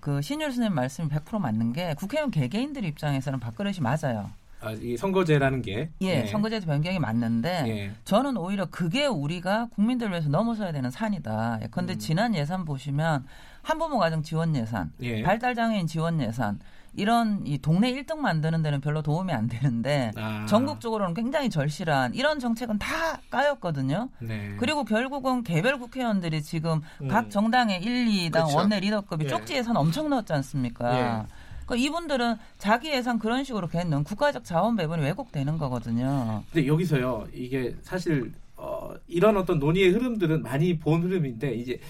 그 0.00 0.22
신율 0.22 0.50
선생님 0.50 0.74
말씀이 0.74 1.08
100% 1.08 1.38
맞는 1.38 1.72
게 1.72 1.94
국회의원 1.94 2.30
개개인들 2.30 2.84
입장에서는 2.84 3.38
밥그릇이 3.40 3.76
맞아요. 3.80 4.30
아, 4.62 4.72
이 4.72 4.94
선거제라는 4.96 5.62
게 5.62 5.88
예, 6.02 6.20
네. 6.20 6.26
선거제 6.26 6.60
변경이 6.60 6.98
맞는데 6.98 7.64
예. 7.66 7.90
저는 8.04 8.36
오히려 8.36 8.66
그게 8.66 9.06
우리가 9.06 9.68
국민들을 9.74 10.12
위해서 10.12 10.28
넘어서야 10.28 10.72
되는 10.72 10.90
산이다. 10.90 11.60
그런데 11.70 11.94
음. 11.94 11.98
지난 11.98 12.34
예산 12.34 12.64
보시면 12.66 13.24
한부모 13.62 13.98
가정 13.98 14.22
지원 14.22 14.54
예산, 14.56 14.92
예. 15.00 15.22
발달 15.22 15.54
장애인 15.54 15.86
지원 15.86 16.20
예산 16.20 16.58
이런 16.94 17.42
이 17.46 17.58
동네 17.58 17.92
1등 17.92 18.16
만드는 18.16 18.62
데는 18.62 18.80
별로 18.80 19.02
도움이 19.02 19.32
안 19.32 19.46
되는데 19.46 20.10
아. 20.16 20.46
전국적으로는 20.46 21.14
굉장히 21.14 21.50
절실한 21.50 22.14
이런 22.14 22.38
정책은 22.38 22.78
다 22.78 23.20
까였거든요. 23.30 24.08
네. 24.20 24.54
그리고 24.58 24.84
결국은 24.84 25.42
개별 25.42 25.78
국회의원들이 25.78 26.42
지금 26.42 26.80
음. 27.00 27.08
각 27.08 27.30
정당의 27.30 27.82
1, 27.82 28.06
2당 28.06 28.32
그렇죠. 28.32 28.56
원내 28.56 28.80
리더급이 28.80 29.24
예. 29.26 29.28
쪽지 29.28 29.54
예산 29.54 29.76
엄청 29.76 30.10
넣었지 30.10 30.32
않습니까? 30.32 30.98
예. 30.98 31.26
그러니까 31.66 31.76
이분들은 31.76 32.36
자기 32.58 32.90
예산 32.90 33.18
그런 33.18 33.44
식으로 33.44 33.68
걔는 33.68 34.02
국가적 34.02 34.44
자원 34.44 34.76
배분이 34.76 35.02
왜곡되는 35.02 35.56
거거든요. 35.58 36.42
근데 36.52 36.66
여기서요, 36.66 37.28
이게 37.32 37.76
사실 37.82 38.32
어, 38.56 38.92
이런 39.06 39.36
어떤 39.36 39.58
논의의 39.58 39.90
흐름들은 39.90 40.42
많이 40.42 40.78
본 40.78 41.02
흐름인데 41.02 41.54
이제 41.54 41.80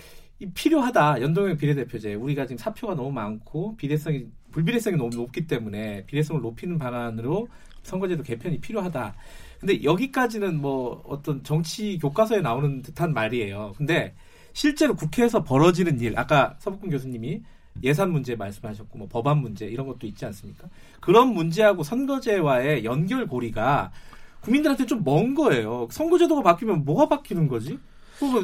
필요하다 0.54 1.20
연동형 1.20 1.56
비례대표제 1.56 2.14
우리가 2.14 2.46
지금 2.46 2.58
사표가 2.58 2.94
너무 2.94 3.10
많고 3.10 3.76
비례성이 3.76 4.26
불비례성이 4.50 4.96
너무 4.96 5.14
높기 5.14 5.46
때문에 5.46 6.04
비례성을 6.06 6.40
높이는 6.42 6.78
방안으로 6.78 7.48
선거제도 7.82 8.22
개편이 8.22 8.60
필요하다. 8.60 9.14
근데 9.60 9.82
여기까지는 9.84 10.60
뭐 10.60 11.02
어떤 11.06 11.42
정치 11.44 11.98
교과서에 11.98 12.40
나오는 12.40 12.82
듯한 12.82 13.12
말이에요. 13.12 13.74
근데 13.76 14.14
실제로 14.52 14.94
국회에서 14.94 15.44
벌어지는 15.44 16.00
일, 16.00 16.18
아까 16.18 16.56
서북근 16.58 16.90
교수님이 16.90 17.42
예산 17.82 18.10
문제 18.10 18.34
말씀하셨고 18.36 18.98
뭐 18.98 19.08
법안 19.08 19.38
문제 19.38 19.66
이런 19.66 19.86
것도 19.86 20.06
있지 20.06 20.24
않습니까? 20.26 20.68
그런 21.00 21.28
문제하고 21.28 21.82
선거제와의 21.82 22.84
연결고리가 22.84 23.92
국민들한테 24.40 24.86
좀 24.86 25.04
먼 25.04 25.34
거예요. 25.34 25.86
선거제도가 25.90 26.42
바뀌면 26.42 26.84
뭐가 26.84 27.08
바뀌는 27.08 27.48
거지? 27.48 27.78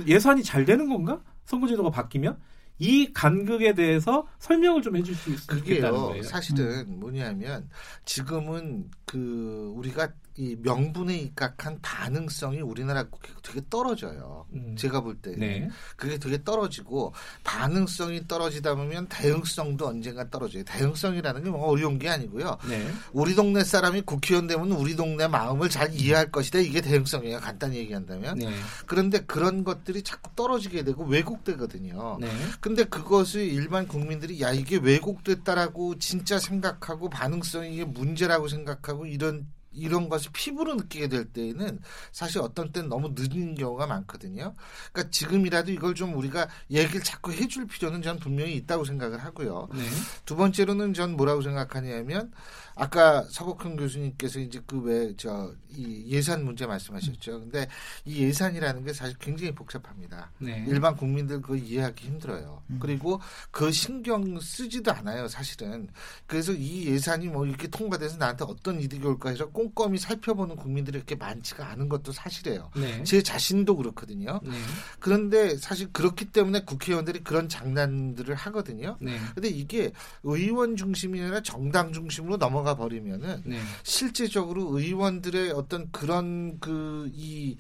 예산이 0.07 0.42
잘 0.42 0.64
되는 0.64 0.88
건가? 0.88 1.21
선거제도가 1.47 1.90
바뀌면? 1.90 2.37
이 2.79 3.12
간극에 3.12 3.75
대해서 3.75 4.27
설명을 4.39 4.83
좀 4.83 4.97
해줄 4.97 5.15
수 5.15 5.31
있겠다는 5.31 5.99
거예요. 5.99 6.23
사실은 6.23 6.87
음. 6.89 7.01
뭐냐면 7.01 7.69
지금은 8.05 8.91
그 9.05 9.73
우리가 9.75 10.12
이 10.38 10.57
명분에 10.61 11.16
입각한 11.16 11.81
반응성이 11.81 12.61
우리나라 12.61 13.05
되게 13.42 13.61
떨어져요. 13.68 14.46
음. 14.53 14.77
제가 14.79 15.01
볼 15.01 15.16
때. 15.16 15.35
네. 15.37 15.68
그게 15.96 16.18
되게 16.18 16.42
떨어지고 16.44 17.12
반응성이 17.42 18.29
떨어지다 18.29 18.75
보면 18.75 19.09
대응성도 19.09 19.87
언젠가 19.87 20.29
떨어져요. 20.31 20.62
대응성이라는 20.64 21.44
게 21.44 21.51
뭐 21.51 21.68
어려운 21.68 21.99
게 21.99 22.09
아니고요. 22.09 22.59
네. 22.68 22.90
우리 23.12 23.35
동네 23.35 23.64
사람이 23.64 24.03
국회의원 24.03 24.46
되면 24.46 24.70
우리 24.72 24.96
동네 24.96 25.27
마음을 25.29 25.68
잘 25.68 25.92
이해할 25.94 26.31
것이다. 26.31 26.59
이게 26.59 26.81
대응성이에요. 26.81 27.40
간단히 27.40 27.77
얘기한다면. 27.79 28.38
네. 28.38 28.53
그런데 28.87 29.20
그런 29.20 29.64
것들이 29.64 30.03
자꾸 30.03 30.31
떨어지게 30.37 30.85
되고 30.85 31.05
왜곡되거든요. 31.05 32.18
네. 32.20 32.31
근데 32.61 32.85
그것을 32.85 33.40
일반 33.42 33.87
국민들이 33.88 34.40
야 34.42 34.53
이게 34.53 34.77
왜곡됐다라고 34.77 35.99
진짜 35.99 36.38
생각하고 36.38 37.09
반응성이 37.09 37.75
이게 37.75 37.85
문제라고 37.85 38.49
생각하고 38.49 39.07
이런 39.07 39.46
이런 39.77 40.09
것을 40.09 40.31
피부로 40.33 40.75
느끼게 40.75 41.09
될 41.09 41.27
때에는 41.27 41.79
사실 42.12 42.41
어떤 42.41 42.73
때는 42.73 42.89
너무 42.89 43.12
늦은 43.15 43.55
경우가 43.55 43.87
많거든요. 43.87 44.55
그러니까 44.93 45.11
지금이라도 45.11 45.71
이걸 45.71 45.95
좀 45.95 46.15
우리가 46.15 46.49
얘기를 46.71 47.03
자꾸 47.03 47.33
해줄 47.33 47.67
필요는 47.67 48.03
전 48.03 48.19
분명히 48.19 48.55
있다고 48.57 48.85
생각을 48.85 49.19
하고요. 49.19 49.69
네. 49.73 49.83
두 50.25 50.37
번째로는 50.37 50.95
전 50.95 51.17
뭐라고 51.17 51.43
생각하냐면 51.43 52.33
아까 52.77 53.23
서복훈 53.31 53.77
교수님께서 53.77 54.39
이제 54.41 54.61
그 54.67 54.83
왜 54.85 55.15
저 55.17 55.55
이 55.77 56.05
예산 56.09 56.45
문제 56.45 56.67
말씀하셨죠. 56.67 57.41
근데 57.41 57.69
이 58.05 58.23
예산이라는 58.23 58.85
게 58.85 58.93
사실 58.93 59.17
굉장히 59.19 59.55
복잡합니다. 59.55 60.33
네. 60.39 60.65
일반 60.67 60.97
국민들 60.97 61.43
그 61.43 61.57
이해하기 61.57 62.07
힘들어요. 62.07 62.62
음. 62.71 62.79
그리고 62.81 63.21
그 63.51 63.71
신경 63.71 64.41
쓰지도 64.41 64.93
않아요, 64.93 65.29
사실은. 65.29 65.89
그래서 66.27 66.53
이 66.53 66.87
예산이 66.87 67.29
뭐 67.29 67.47
이렇게 67.47 67.69
통과돼서 67.69 68.17
나한테 68.17 68.45
어떤 68.49 68.81
이득이 68.81 69.07
올까 69.07 69.31
해서 69.31 69.49
꼭 69.51 69.67
꼼꼼히 69.75 69.99
살펴보는 69.99 70.57
국민들이 70.57 70.99
그렇게 70.99 71.15
많지가 71.17 71.69
않은 71.71 71.89
것도 71.89 72.12
사실이에요. 72.12 72.71
네. 72.77 73.05
제 73.05 73.23
자신도 73.23 73.77
그렇거든요. 73.77 74.41
네. 74.43 74.51
그런데 74.99 75.57
사실 75.59 75.93
그렇기 75.93 76.27
때문에 76.27 76.61
국회의원들이 76.65 77.25
그런 77.25 77.49
장난들을 77.49 78.35
하거든요. 78.35 78.97
네. 79.01 79.19
근데 79.35 79.49
이게 79.49 79.93
의원 80.23 80.77
중심이 80.77 81.21
아니라 81.21 81.43
정당 81.43 81.93
중심으로 81.93 82.39
넘어가 82.39 82.66
버리면은 82.75 83.43
네. 83.45 83.59
실제적으로 83.85 84.79
의원들의 84.79 85.53
어떤 85.53 85.91
그런 85.93 86.59
그 86.59 87.11
이 87.15 87.57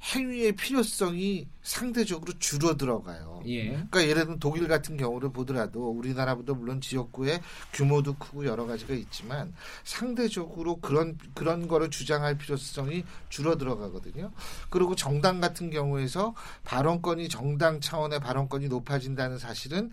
행위의 0.00 0.52
필요성이 0.52 1.48
상대적으로 1.62 2.32
줄어 2.38 2.76
들어가요. 2.76 3.42
예. 3.46 3.70
그러니까 3.70 4.02
예를 4.02 4.22
들면 4.22 4.38
독일 4.38 4.68
같은 4.68 4.96
경우를 4.96 5.32
보더라도 5.32 5.90
우리나라보다 5.90 6.54
물론 6.54 6.80
지역구의 6.80 7.40
규모도 7.72 8.14
크고 8.14 8.46
여러 8.46 8.64
가지가 8.64 8.94
있지만 8.94 9.52
상대적으로 9.84 10.76
그런 10.76 11.18
그런 11.34 11.66
거를 11.66 11.90
주장할 11.90 12.38
필요성이 12.38 13.04
줄어 13.28 13.58
들어가거든요. 13.58 14.30
그리고 14.70 14.94
정당 14.94 15.40
같은 15.40 15.68
경우에서 15.68 16.34
발언권이 16.64 17.28
정당 17.28 17.80
차원의 17.80 18.20
발언권이 18.20 18.68
높아진다는 18.68 19.38
사실은 19.38 19.90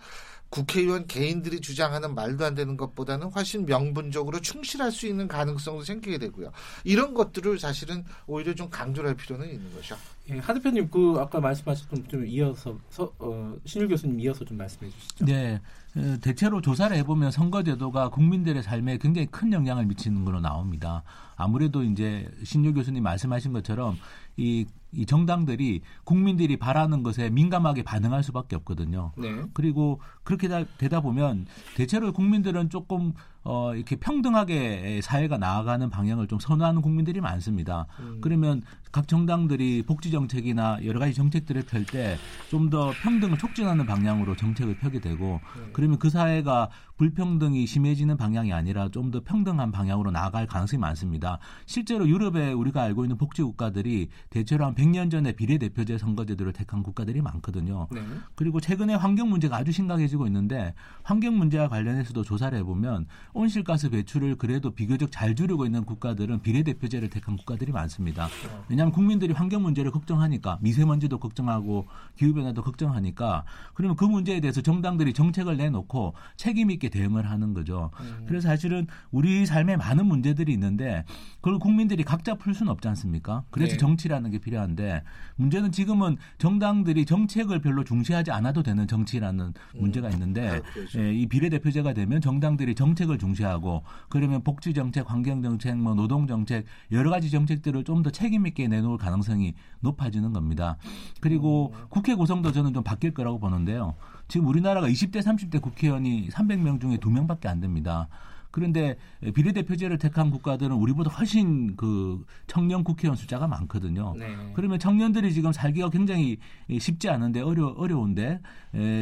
국회의원 0.56 1.06
개인들이 1.06 1.60
주장하는 1.60 2.16
말도 2.16 2.46
안 2.46 2.56
되는 2.56 2.78
것보다는 2.78 3.28
훨씬 3.28 3.66
명분적으로 3.66 4.40
충실할 4.40 4.90
수 4.90 5.06
있는 5.06 5.28
가능성도 5.28 5.84
생기게 5.84 6.18
되고요. 6.18 6.50
이런 6.86 7.14
것들을 7.14 7.60
사실은 7.60 8.06
오히려 8.26 8.56
좀 8.56 8.70
강조할 8.70 9.16
필요는 9.16 9.50
있는 9.50 9.74
거죠. 9.74 9.98
예, 10.30 10.40
하 10.40 10.54
대표님 10.54 10.90
그 10.90 11.16
아까 11.20 11.42
말씀하셨던 11.42 12.08
좀 12.08 12.26
이어서 12.26 12.80
서, 12.90 13.12
어, 13.20 13.54
신일 13.66 13.90
교수님 13.90 14.18
이어서 14.22 14.46
좀 14.46 14.58
말씀해 14.58 14.90
주시죠. 14.90 15.26
네. 15.26 15.60
어, 15.98 16.18
대체로 16.22 16.62
조사를 16.62 16.96
해보면 16.98 17.32
선거제도가 17.32 18.10
국민들의 18.10 18.64
삶에 18.64 18.98
굉장히 18.98 19.28
큰 19.28 19.52
영향을 19.52 19.86
미치는 19.86 20.24
걸로 20.24 20.40
나옵니다. 20.40 21.04
아무래도 21.36 21.84
이제 21.84 22.30
신유 22.46 22.74
교수님 22.74 23.04
말씀하신 23.04 23.52
것처럼 23.52 23.98
이, 24.38 24.66
이 24.92 25.06
정당들이 25.06 25.82
국민들이 26.04 26.58
바라는 26.58 27.04
것에 27.04 27.30
민감하게 27.30 27.84
반응할 27.84 28.24
수밖에 28.24 28.56
없거든요. 28.58 29.12
네. 29.18 29.44
그리고 29.54 30.00
그렇게 30.24 30.48
다, 30.48 30.64
되다 30.78 31.02
보면 31.02 31.46
대체로 31.76 32.12
국민들은 32.14 32.70
조금 32.70 33.14
어, 33.48 33.76
이렇게 33.76 33.96
평등하게 33.96 35.02
사회가 35.04 35.38
나아가는 35.38 35.88
방향을 35.90 36.28
좀 36.28 36.40
선호하는 36.40 36.82
국민들이 36.82 37.22
많습니다. 37.22 37.86
음. 38.00 38.18
그러면 38.22 38.64
각 38.92 39.08
정당들이 39.08 39.84
복지 39.86 40.10
정책이나 40.12 40.80
여러 40.84 41.00
가지 41.00 41.14
정책들을 41.14 41.64
펼 41.64 41.86
때 41.86 42.18
좀 42.50 42.70
더 42.72 42.92
평등을 43.04 43.38
촉진하는 43.38 43.86
방향으로 43.86 44.36
정책을 44.36 44.78
펴게 44.80 45.00
되고 45.00 45.40
네. 45.58 45.70
그러면 45.74 46.00
그 46.00 46.10
사회가 46.10 46.70
불평등이 46.98 47.68
심해지는 47.68 48.18
방향이 48.18 48.52
아니라 48.54 48.90
좀 48.90 49.12
더 49.12 49.22
평등한 49.24 49.72
방향으로 49.72 50.10
나아갈 50.10 50.48
가능성이 50.48 50.80
많습니다. 50.80 51.38
실제로 51.68 52.08
유럽에 52.10 52.52
우리가 52.54 52.82
알고 52.82 53.04
있는 53.06 53.18
복지 53.18 53.44
국가들이 53.44 54.10
대체로 54.32 54.66
한 54.66 54.74
100년 54.74 55.12
전에 55.12 55.34
비례대표제 55.34 56.00
선거제도를 56.00 56.52
택한 56.54 56.82
국가들이 56.82 57.22
많거든요. 57.22 57.88
네. 57.92 58.02
그리고 58.34 58.60
최근에 58.60 58.96
환경 58.96 59.30
문제가 59.30 59.58
아주 59.58 59.72
심각해지고 59.72 60.26
있는데 60.26 60.74
환경 61.04 61.38
문제와 61.38 61.68
관련해서도 61.68 62.24
조사를 62.24 62.58
해보면 62.58 63.06
온실가스 63.36 63.90
배출을 63.90 64.36
그래도 64.36 64.72
비교적 64.72 65.12
잘 65.12 65.36
줄이고 65.36 65.66
있는 65.66 65.84
국가들은 65.84 66.42
비례대표제를 66.42 67.10
택한 67.10 67.36
국가들이 67.36 67.74
많습니다. 67.74 68.30
왜냐하면 68.70 68.94
국민들이 68.94 69.34
환경 69.34 69.62
문제를 69.62 69.92
걱정하니까 69.92 70.58
미세먼지도 70.62 71.20
걱정하고 71.20 71.86
기후변화도 72.16 72.64
걱정하니까 72.64 73.44
그러면 73.74 73.98
그 73.98 74.06
문제에 74.06 74.40
대해서 74.40 74.62
정당들이 74.62 75.12
정책을 75.12 75.58
내놓고 75.58 76.14
책임 76.38 76.72
있게 76.72 76.88
대응을 76.88 77.30
하는 77.30 77.54
거죠. 77.54 77.92
음. 78.00 78.24
그래서 78.26 78.48
사실은 78.48 78.88
우리 79.12 79.46
삶에 79.46 79.76
많은 79.76 80.06
문제들이 80.06 80.54
있는데 80.54 81.04
그걸 81.42 81.60
국민들이 81.60 82.04
각자 82.04 82.36
풀 82.36 82.54
수는 82.54 82.72
없지 82.72 82.88
않습니까? 82.88 83.44
그래서 83.52 83.74
네. 83.74 83.78
정치라는 83.78 84.32
게 84.32 84.40
필요한데 84.40 85.04
문제는 85.36 85.74
지금은 85.74 86.16
정당들이 86.38 87.06
정책을 87.06 87.60
별로 87.60 87.84
중시하지 87.84 88.32
않아도 88.32 88.64
되는 88.64 88.88
정치라는 88.88 89.46
음. 89.48 89.80
문제가 89.80 90.10
있는데 90.12 90.48
아, 90.48 90.62
그렇죠. 90.74 91.02
예, 91.02 91.14
이 91.14 91.28
비례대표제가 91.28 91.94
되면 91.94 92.22
정당들이 92.22 92.76
정책을 92.76 93.18
중시하고 93.26 93.84
그러면 94.10 94.44
복지 94.44 94.74
정책, 94.74 95.10
환경 95.10 95.42
정책, 95.42 95.78
뭐 95.78 95.96
노동 95.96 96.28
정책 96.28 96.66
여러 96.92 97.10
가지 97.10 97.30
정책들을 97.32 97.84
좀 97.84 98.06
더 98.06 98.12
책임 98.12 98.46
있게 98.46 98.68
내놓을 98.68 98.98
가능성이 99.00 99.56
높아지는 99.80 100.32
겁니다. 100.32 100.78
그리고 101.22 101.74
음. 101.76 101.86
국회 101.90 102.14
구성도 102.14 102.52
저는 102.52 102.74
좀 102.74 102.84
바뀔 102.84 103.14
거라고 103.16 103.40
보는데요. 103.40 103.96
지금 104.28 104.48
우리나라가 104.48 104.88
20대, 104.88 105.24
30대 105.24 105.60
국회의원이 105.62 106.30
300명 106.30 106.80
중에 106.80 106.98
2명밖에 106.98 107.48
안 107.48 107.62
됩니다. 107.62 108.08
그런데 108.56 108.96
비례대표제를 109.34 109.98
택한 109.98 110.32
국가들은 110.32 110.74
우리보다 110.78 111.12
훨씬 111.12 111.76
그 111.76 112.24
청년 112.48 112.86
국회의원 112.86 113.18
숫자가 113.18 113.48
많거든요. 113.48 114.14
네. 114.18 114.34
그러면 114.54 114.80
청년들이 114.80 115.34
지금 115.34 115.52
살기가 115.52 115.90
굉장히 115.90 116.38
쉽지 116.80 117.10
않은데 117.10 117.42
어려 117.42 117.68
어려운데 117.68 118.40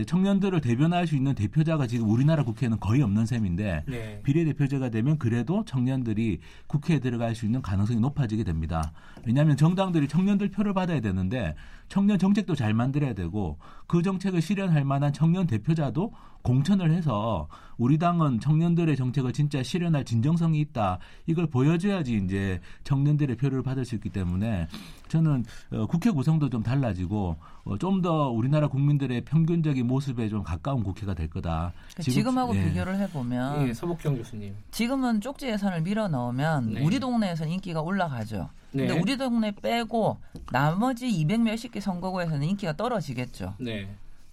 청년들을 0.08 0.60
대변할 0.60 1.06
수 1.06 1.16
있는 1.16 1.36
대표자가 1.36 1.86
지금 1.86 2.10
우리나라 2.10 2.44
국회에는 2.44 2.80
거의 2.80 3.04
없는 3.04 3.28
셈인데 3.28 3.84
네. 3.86 4.22
비례대표제가 4.24 4.90
되면 4.90 5.20
그래도 5.20 5.64
청년들이 5.66 6.40
국회에 6.66 6.98
들어갈 6.98 7.36
수 7.36 7.46
있는 7.46 7.62
가능성이 7.62 8.00
높아지게 8.00 8.44
됩니다. 8.44 8.92
왜냐하면 9.24 9.56
정당들이 9.56 10.08
청년들 10.08 10.50
표를 10.50 10.74
받아야 10.74 11.00
되는데 11.00 11.54
청년 11.94 12.18
정책도 12.18 12.56
잘 12.56 12.74
만들어야 12.74 13.14
되고 13.14 13.60
그 13.86 14.02
정책을 14.02 14.42
실현할 14.42 14.84
만한 14.84 15.14
청년 15.14 15.46
대표자도 15.46 16.12
공천을 16.42 16.92
해서 16.92 17.48
우리 17.78 18.00
당은 18.00 18.40
청년들의 18.40 18.96
정책을 18.96 19.32
진짜 19.32 19.62
실현할 19.62 20.04
진정성이 20.04 20.60
있다. 20.60 20.98
이걸 21.28 21.46
보여줘야지 21.46 22.16
이제 22.16 22.62
청년들의 22.84 23.38
표를 23.38 23.62
받을 23.62 23.86
수 23.86 23.94
있기 23.94 24.10
때문에 24.10 24.68
저는 25.14 25.46
어, 25.72 25.86
국회 25.86 26.10
구성도 26.10 26.50
좀 26.50 26.64
달라지고 26.64 27.36
어, 27.66 27.78
좀 27.78 28.02
더 28.04 28.30
우리나라 28.30 28.68
국민들의 28.68 29.22
평균적인 29.22 29.86
모습에 29.88 30.28
좀 30.28 30.44
가까운 30.44 30.84
국회가 30.84 31.14
될 31.14 31.30
거다. 31.30 31.72
그러니까 31.94 32.04
지금, 32.04 32.38
하고 32.38 32.54
예. 32.54 32.66
비교를 32.66 33.00
해보면 33.00 33.68
예, 33.68 33.74
서복경 33.74 34.18
교수님. 34.18 34.54
지금은 34.72 35.22
쪽지 35.22 35.48
예산을 35.48 35.82
밀어 35.82 36.10
넣으면 36.10 36.74
네. 36.74 36.84
우리 36.84 37.00
동네에서 37.00 37.46
인기가 37.46 37.82
올라가죠. 37.82 38.50
네. 38.72 38.88
근데 38.88 39.00
우리 39.00 39.16
동네 39.16 39.52
빼고 39.52 40.18
나머지 40.52 41.08
200 41.08 41.42
몇십 41.42 41.72
개 41.72 41.80
선거구에서는 41.80 42.44
인기가 42.46 42.74
떨어지겠죠. 42.76 43.54
네. 43.60 43.88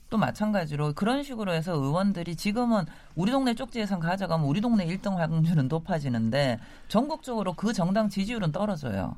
또 0.09 0.17
마찬가지로 0.19 0.95
그런 0.95 1.23
식으로 1.23 1.53
해서 1.53 1.75
의원들이 1.75 2.35
지금은 2.35 2.87
우리 3.15 3.31
동네 3.31 3.55
쪽지 3.55 3.79
예산 3.79 4.01
가져가면 4.01 4.47
우리 4.47 4.61
동네 4.61 4.85
1등 4.87 5.15
확률은 5.17 5.69
높아지는데 5.69 6.59
전국적으로 6.89 7.53
그 7.53 7.73
정당 7.73 8.09
지지율은 8.09 8.51
떨어져요. 8.51 9.15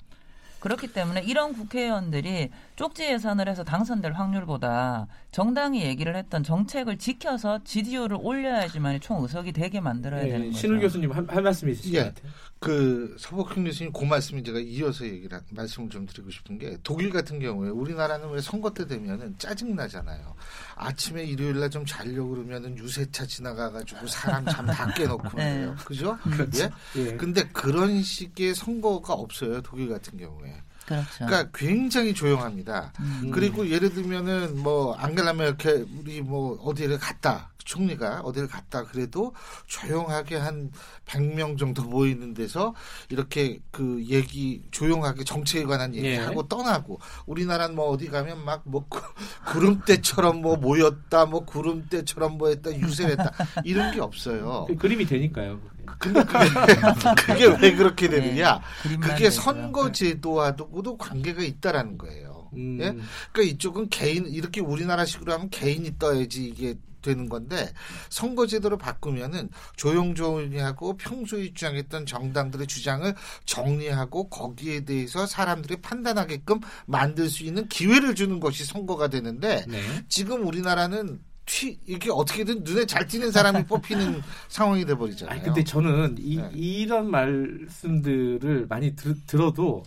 그렇기 0.63 0.93
때문에 0.93 1.23
이런 1.23 1.53
국회의원들이 1.55 2.51
쪽지 2.77 3.03
예산을 3.05 3.49
해서 3.49 3.65
당선될 3.65 4.13
확률보다 4.13 5.09
정당이 5.33 5.83
얘기를 5.83 6.15
했던 6.15 6.45
정책을 6.45 6.99
지켜서 6.99 7.59
지지율을 7.65 8.17
올려야지만 8.21 9.01
총 9.01 9.23
의석이 9.23 9.53
되게 9.53 9.81
만들어야 9.81 10.23
네, 10.23 10.29
되는 10.31 10.47
거죠. 10.47 10.59
신우 10.59 10.81
교수님 10.81 11.11
할, 11.11 11.27
할 11.29 11.43
말씀 11.43 11.69
있으신 11.69 11.95
예, 11.95 12.05
것 12.05 12.15
같아요. 12.15 12.33
그 12.61 13.17
서복훈 13.19 13.65
교수님 13.65 13.93
그 13.93 14.05
말씀 14.05 14.43
제가 14.45 14.61
이어서 14.61 15.05
얘기를 15.05 15.41
말씀을 15.51 15.89
좀 15.91 16.07
드리고 16.07 16.31
싶은 16.31 16.59
게 16.59 16.77
독일 16.85 17.11
같은 17.11 17.41
경우에 17.41 17.69
우리나라는 17.71 18.31
왜 18.31 18.41
선거 18.41 18.73
때 18.73 18.87
되면은 18.87 19.35
짜증 19.39 19.75
나잖아요. 19.75 20.35
아침에 20.77 21.25
일요일 21.25 21.59
날 21.59 21.73
좀 21.73 21.87
자려고 21.87 22.31
그러면은 22.31 22.77
유세차 22.77 23.25
지나가가지고 23.25 24.07
사람 24.07 24.45
잠 24.45 24.67
다 24.67 24.93
깨놓고 24.93 25.31
네. 25.39 25.73
그죠? 25.87 26.19
그렇죠. 26.23 26.65
예? 26.65 26.71
예. 27.01 27.17
근데 27.17 27.43
그런 27.49 28.03
식의 28.03 28.55
선거가 28.55 29.15
없어요 29.15 29.61
독일 29.63 29.89
같은 29.89 30.19
경우에. 30.19 30.52
그렇죠. 30.87 31.27
그러니까 31.27 31.51
굉장히 31.55 32.15
조용합니다. 32.15 32.93
음. 33.01 33.31
그리고 33.33 33.69
예를 33.69 33.93
들면은 33.93 34.59
뭐 34.59 34.95
안겔라 34.95 35.33
메르켈 35.35 35.87
우리 35.99 36.21
뭐 36.23 36.59
어디를 36.63 36.99
갔다 36.99 37.53
총리가 37.65 38.21
어디를 38.23 38.49
갔다 38.49 38.85
그래도 38.85 39.35
조용하게 39.67 40.37
한 40.37 40.71
100명 41.07 41.59
정도 41.59 41.83
모이는 41.83 42.35
데서 42.35 42.75
이렇게 43.09 43.61
그 43.71 44.05
얘기 44.09 44.63
조용하게 44.71 45.25
정치에 45.25 45.65
관한 45.65 45.95
얘기하고 45.95 46.43
예. 46.43 46.49
떠나고 46.49 47.01
우리나라는 47.27 47.75
뭐 47.75 47.91
어디 47.91 48.09
가면 48.09 48.45
막 48.45 48.63
뭐 48.65 48.87
구름대처럼 49.47 50.41
뭐 50.41 50.57
모였다 50.57 51.27
뭐 51.27 51.45
구름대처럼 51.45 52.39
뭐 52.39 52.49
했다 52.49 52.75
유세했다 52.75 53.33
이런 53.65 53.93
게 53.93 54.01
없어요. 54.01 54.67
그 54.69 54.77
그림이 54.77 55.07
되니까요. 55.07 55.61
근데 55.99 56.23
그게, 56.25 56.47
그게 57.27 57.47
왜 57.61 57.75
그렇게 57.75 58.09
되느냐? 58.09 58.61
네, 58.89 58.97
그게 58.97 59.31
선거제도와도 59.31 60.97
관계가 60.99 61.43
있다라는 61.43 61.99
거예요. 61.99 62.51
음. 62.55 62.79
예? 62.81 62.97
그러니까 63.33 63.55
이쪽은 63.55 63.89
개인 63.89 64.27
이렇게 64.27 64.61
우리나라식으로 64.61 65.33
하면 65.33 65.51
개인이 65.51 65.99
떠야지 65.99 66.45
이게 66.45 66.75
되는 67.03 67.29
건데 67.29 67.73
선거제도를 68.09 68.79
바꾸면은 68.79 69.51
조용조용히 69.77 70.59
하고 70.59 70.97
평소에 70.97 71.53
주장했던 71.53 72.07
정당들의 72.07 72.69
주장을 72.69 73.13
정리하고 73.45 74.29
거기에 74.29 74.85
대해서 74.85 75.27
사람들이 75.27 75.81
판단하게끔 75.83 76.61
만들 76.87 77.29
수 77.29 77.43
있는 77.43 77.69
기회를 77.69 78.15
주는 78.15 78.41
것이 78.41 78.65
선거가 78.65 79.09
되는데 79.09 79.65
네. 79.69 79.83
지금 80.09 80.47
우리나라는 80.47 81.21
튀 81.45 81.79
이게 81.87 82.11
어떻게든 82.11 82.63
눈에 82.63 82.87
잘 82.87 83.07
띄는 83.07 83.31
사람이 83.31 83.65
뽑히는 83.67 84.23
상황이 84.49 84.85
돼 84.85 84.95
버리잖아요. 84.95 85.35
아니, 85.35 85.43
근데 85.45 85.65
저는 85.65 86.17
이, 86.19 86.37
네. 86.37 86.51
이런 86.55 87.11
말씀들을 87.11 88.67
많이 88.69 88.95
들, 88.95 89.15
들어도 89.27 89.83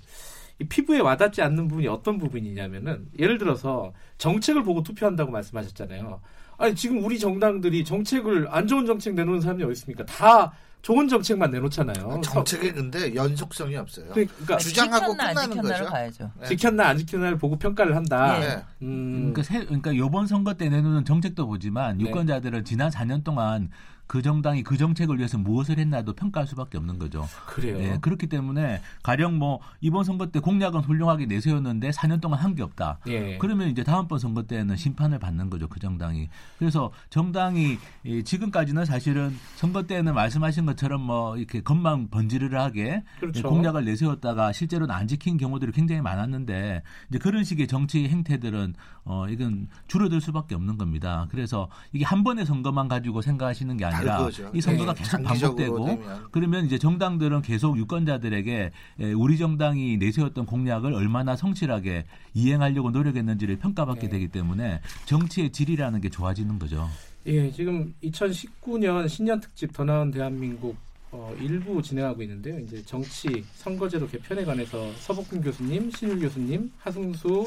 이 0.59 0.65
피부에 0.65 0.99
와닿지 0.99 1.41
않는 1.41 1.67
부분이 1.67 1.87
어떤 1.87 2.17
부분이냐면은 2.17 3.07
예를 3.19 3.37
들어서 3.37 3.93
정책을 4.17 4.63
보고 4.63 4.83
투표한다고 4.83 5.31
말씀하셨잖아요. 5.31 6.21
아니 6.57 6.75
지금 6.75 7.03
우리 7.03 7.19
정당들이 7.19 7.83
정책을 7.83 8.47
안 8.49 8.67
좋은 8.67 8.85
정책 8.85 9.15
내놓는 9.15 9.41
사람이 9.41 9.63
어디 9.63 9.73
있습니까? 9.73 10.05
다 10.05 10.53
좋은 10.85 11.07
정책만 11.07 11.49
내놓잖아요. 11.49 12.21
정책에 12.23 12.71
근데 12.71 13.15
연속성이 13.15 13.75
없어요. 13.75 14.05
그러니까 14.13 14.57
주장하고 14.57 15.15
끝나는 15.15 15.59
거죠. 15.59 15.85
봐야죠. 15.85 16.31
네. 16.39 16.45
지켰나 16.49 16.89
안 16.89 16.99
지켰나를 16.99 17.39
보고 17.39 17.57
평가를 17.57 17.95
한다. 17.95 18.39
네. 18.39 18.63
음. 18.83 19.33
그러니까, 19.33 19.41
새, 19.41 19.65
그러니까 19.65 19.91
이번 19.93 20.27
선거 20.27 20.53
때 20.53 20.69
내놓는 20.69 21.03
정책도 21.03 21.47
보지만 21.47 21.97
네. 21.97 22.03
유권자들은 22.03 22.65
지난 22.65 22.91
4년 22.91 23.23
동안 23.23 23.71
그 24.07 24.21
정당이 24.21 24.63
그 24.63 24.77
정책을 24.77 25.17
위해서 25.17 25.37
무엇을 25.37 25.77
했나도 25.79 26.13
평가할 26.13 26.47
수밖에 26.47 26.77
없는 26.77 26.99
거죠. 26.99 27.27
그래요. 27.47 27.77
예, 27.79 27.97
그렇기 28.01 28.27
때문에 28.27 28.81
가령 29.03 29.37
뭐 29.37 29.59
이번 29.81 30.03
선거 30.03 30.27
때 30.27 30.39
공약은 30.39 30.81
훌륭하게 30.81 31.25
내세웠는데 31.25 31.89
4년 31.91 32.21
동안 32.21 32.39
한 32.39 32.55
게 32.55 32.63
없다. 32.63 32.99
예. 33.07 33.37
그러면 33.37 33.67
이제 33.69 33.83
다음번 33.83 34.17
선거 34.17 34.43
때는 34.43 34.77
심판을 34.77 35.19
받는 35.19 35.49
거죠. 35.49 35.67
그 35.67 35.79
정당이. 35.79 36.29
그래서 36.57 36.91
정당이 37.09 37.77
지금까지는 38.23 38.85
사실은 38.85 39.35
선거 39.55 39.83
때는 39.83 40.13
말씀하신 40.13 40.65
것처럼 40.65 41.01
뭐 41.01 41.35
이렇게 41.37 41.61
겉만 41.61 42.09
번지르르하게 42.09 43.03
그렇죠. 43.19 43.49
공약을 43.49 43.83
내세웠다가 43.85 44.53
실제로는 44.53 44.93
안 44.93 45.07
지킨 45.07 45.37
경우들이 45.37 45.71
굉장히 45.73 46.01
많았는데 46.01 46.81
이제 47.09 47.19
그런 47.19 47.43
식의 47.43 47.67
정치 47.67 48.07
행태들은 48.07 48.73
어 49.03 49.27
이건 49.29 49.67
줄어들 49.87 50.21
수밖에 50.21 50.55
없는 50.55 50.77
겁니다. 50.77 51.27
그래서 51.31 51.67
이게 51.91 52.05
한 52.05 52.23
번의 52.23 52.45
선거만 52.45 52.87
가지고 52.87 53.21
생각하시는 53.21 53.75
게 53.77 53.85
아니라 53.85 53.94
아니라 53.95 54.29
이 54.53 54.61
선거가 54.61 54.93
네, 54.93 55.03
계속 55.03 55.23
반복되고 55.23 55.85
되면. 55.85 56.23
그러면 56.31 56.65
이제 56.65 56.77
정당들은 56.77 57.41
계속 57.41 57.77
유권자들에게 57.77 58.71
우리 59.15 59.37
정당이 59.37 59.97
내세웠던 59.97 60.45
공약을 60.45 60.93
얼마나 60.93 61.35
성실하게 61.35 62.05
이행하려고 62.33 62.91
노력했는지를 62.91 63.57
평가받게 63.57 64.01
네. 64.01 64.09
되기 64.09 64.27
때문에 64.27 64.81
정치의 65.05 65.51
질이라는 65.51 66.01
게 66.01 66.09
좋아지는 66.09 66.59
거죠. 66.59 66.89
예, 67.27 67.49
지금 67.51 67.93
2019년 68.03 69.09
신년 69.09 69.39
특집 69.39 69.73
더 69.73 69.83
나은 69.83 70.11
대한민국 70.11 70.77
어, 71.11 71.33
일부 71.39 71.81
진행하고 71.81 72.21
있는데요. 72.23 72.59
이제 72.59 72.83
정치 72.85 73.43
선거제도 73.55 74.07
개편에 74.07 74.43
관해서 74.43 74.91
서복근 74.97 75.41
교수님, 75.41 75.89
신율 75.91 76.19
교수님, 76.19 76.71
하승수 76.77 77.45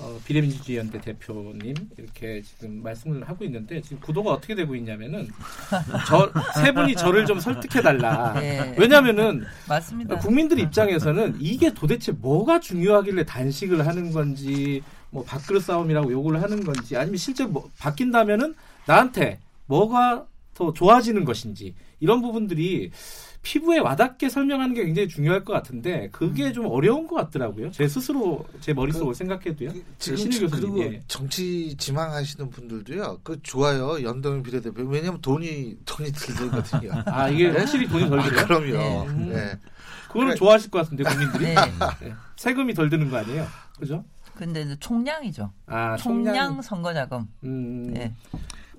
어, 0.00 0.18
비례민주주의 0.24 0.78
연대 0.78 1.00
대표님 1.00 1.74
이렇게 1.96 2.42
지금 2.42 2.82
말씀을 2.82 3.28
하고 3.28 3.44
있는데 3.44 3.80
지금 3.80 4.00
구도가 4.00 4.32
어떻게 4.32 4.54
되고 4.54 4.74
있냐면은 4.74 5.28
저 6.08 6.30
세 6.60 6.72
분이 6.72 6.96
저를 6.96 7.26
좀 7.26 7.38
설득해 7.38 7.80
달라. 7.82 8.32
네. 8.34 8.74
왜냐면은 8.78 9.44
맞습니다. 9.68 10.18
국민들 10.18 10.58
입장에서는 10.58 11.36
이게 11.40 11.72
도대체 11.72 12.10
뭐가 12.12 12.58
중요하길래 12.60 13.24
단식을 13.24 13.86
하는 13.86 14.12
건지 14.12 14.82
뭐 15.10 15.22
밥그릇 15.24 15.62
싸움이라고 15.62 16.10
요구를 16.10 16.42
하는 16.42 16.64
건지 16.64 16.96
아니면 16.96 17.16
실제 17.16 17.44
뭐 17.46 17.70
바뀐다면은 17.78 18.54
나한테 18.86 19.38
뭐가 19.66 20.26
더 20.54 20.72
좋아지는 20.72 21.24
것인지 21.24 21.74
이런 22.00 22.22
부분들이 22.22 22.90
피부에 23.42 23.78
와닿게 23.78 24.30
설명하는 24.30 24.74
게 24.74 24.84
굉장히 24.84 25.06
중요할 25.06 25.44
것 25.44 25.52
같은데 25.52 26.08
그게 26.10 26.46
음. 26.46 26.52
좀 26.54 26.66
어려운 26.66 27.06
것 27.06 27.16
같더라고요. 27.16 27.70
제 27.70 27.86
스스로 27.86 28.44
제 28.60 28.72
머릿속을 28.72 29.12
그, 29.12 29.18
생각해도요. 29.18 29.70
그, 29.70 29.84
지금 29.98 30.48
그리고 30.50 30.80
예. 30.82 31.02
정치 31.06 31.76
지망하시는 31.76 32.48
분들도요. 32.48 33.20
그 33.22 33.38
좋아요. 33.42 34.02
연동형 34.02 34.42
비례대표. 34.42 34.82
왜냐하면 34.84 35.20
돈이 35.20 35.76
돈이 35.84 36.10
들거든요. 36.12 36.92
아 37.04 37.28
이게 37.28 37.50
네? 37.50 37.58
확실히 37.58 37.86
돈이 37.86 38.08
덜 38.08 38.22
들어요. 38.22 38.40
아, 38.40 38.44
그럼요. 38.46 38.66
네. 38.72 39.06
음. 39.08 39.28
네. 39.28 39.58
그거는 40.08 40.28
그래. 40.28 40.36
좋아하실 40.36 40.70
것 40.70 40.78
같은데 40.78 41.04
국민들이 41.04 41.44
네. 41.44 41.54
네. 42.00 42.14
세금이 42.36 42.72
덜 42.72 42.88
드는 42.88 43.10
거 43.10 43.18
아니에요? 43.18 43.46
그죠? 43.78 44.04
근데 44.34 44.62
이제 44.62 44.76
총량이죠. 44.80 45.52
아, 45.66 45.96
총량, 45.96 46.34
총량 46.34 46.62
선거 46.62 46.94
자금. 46.94 47.26
음. 47.44 47.92
네. 47.92 48.14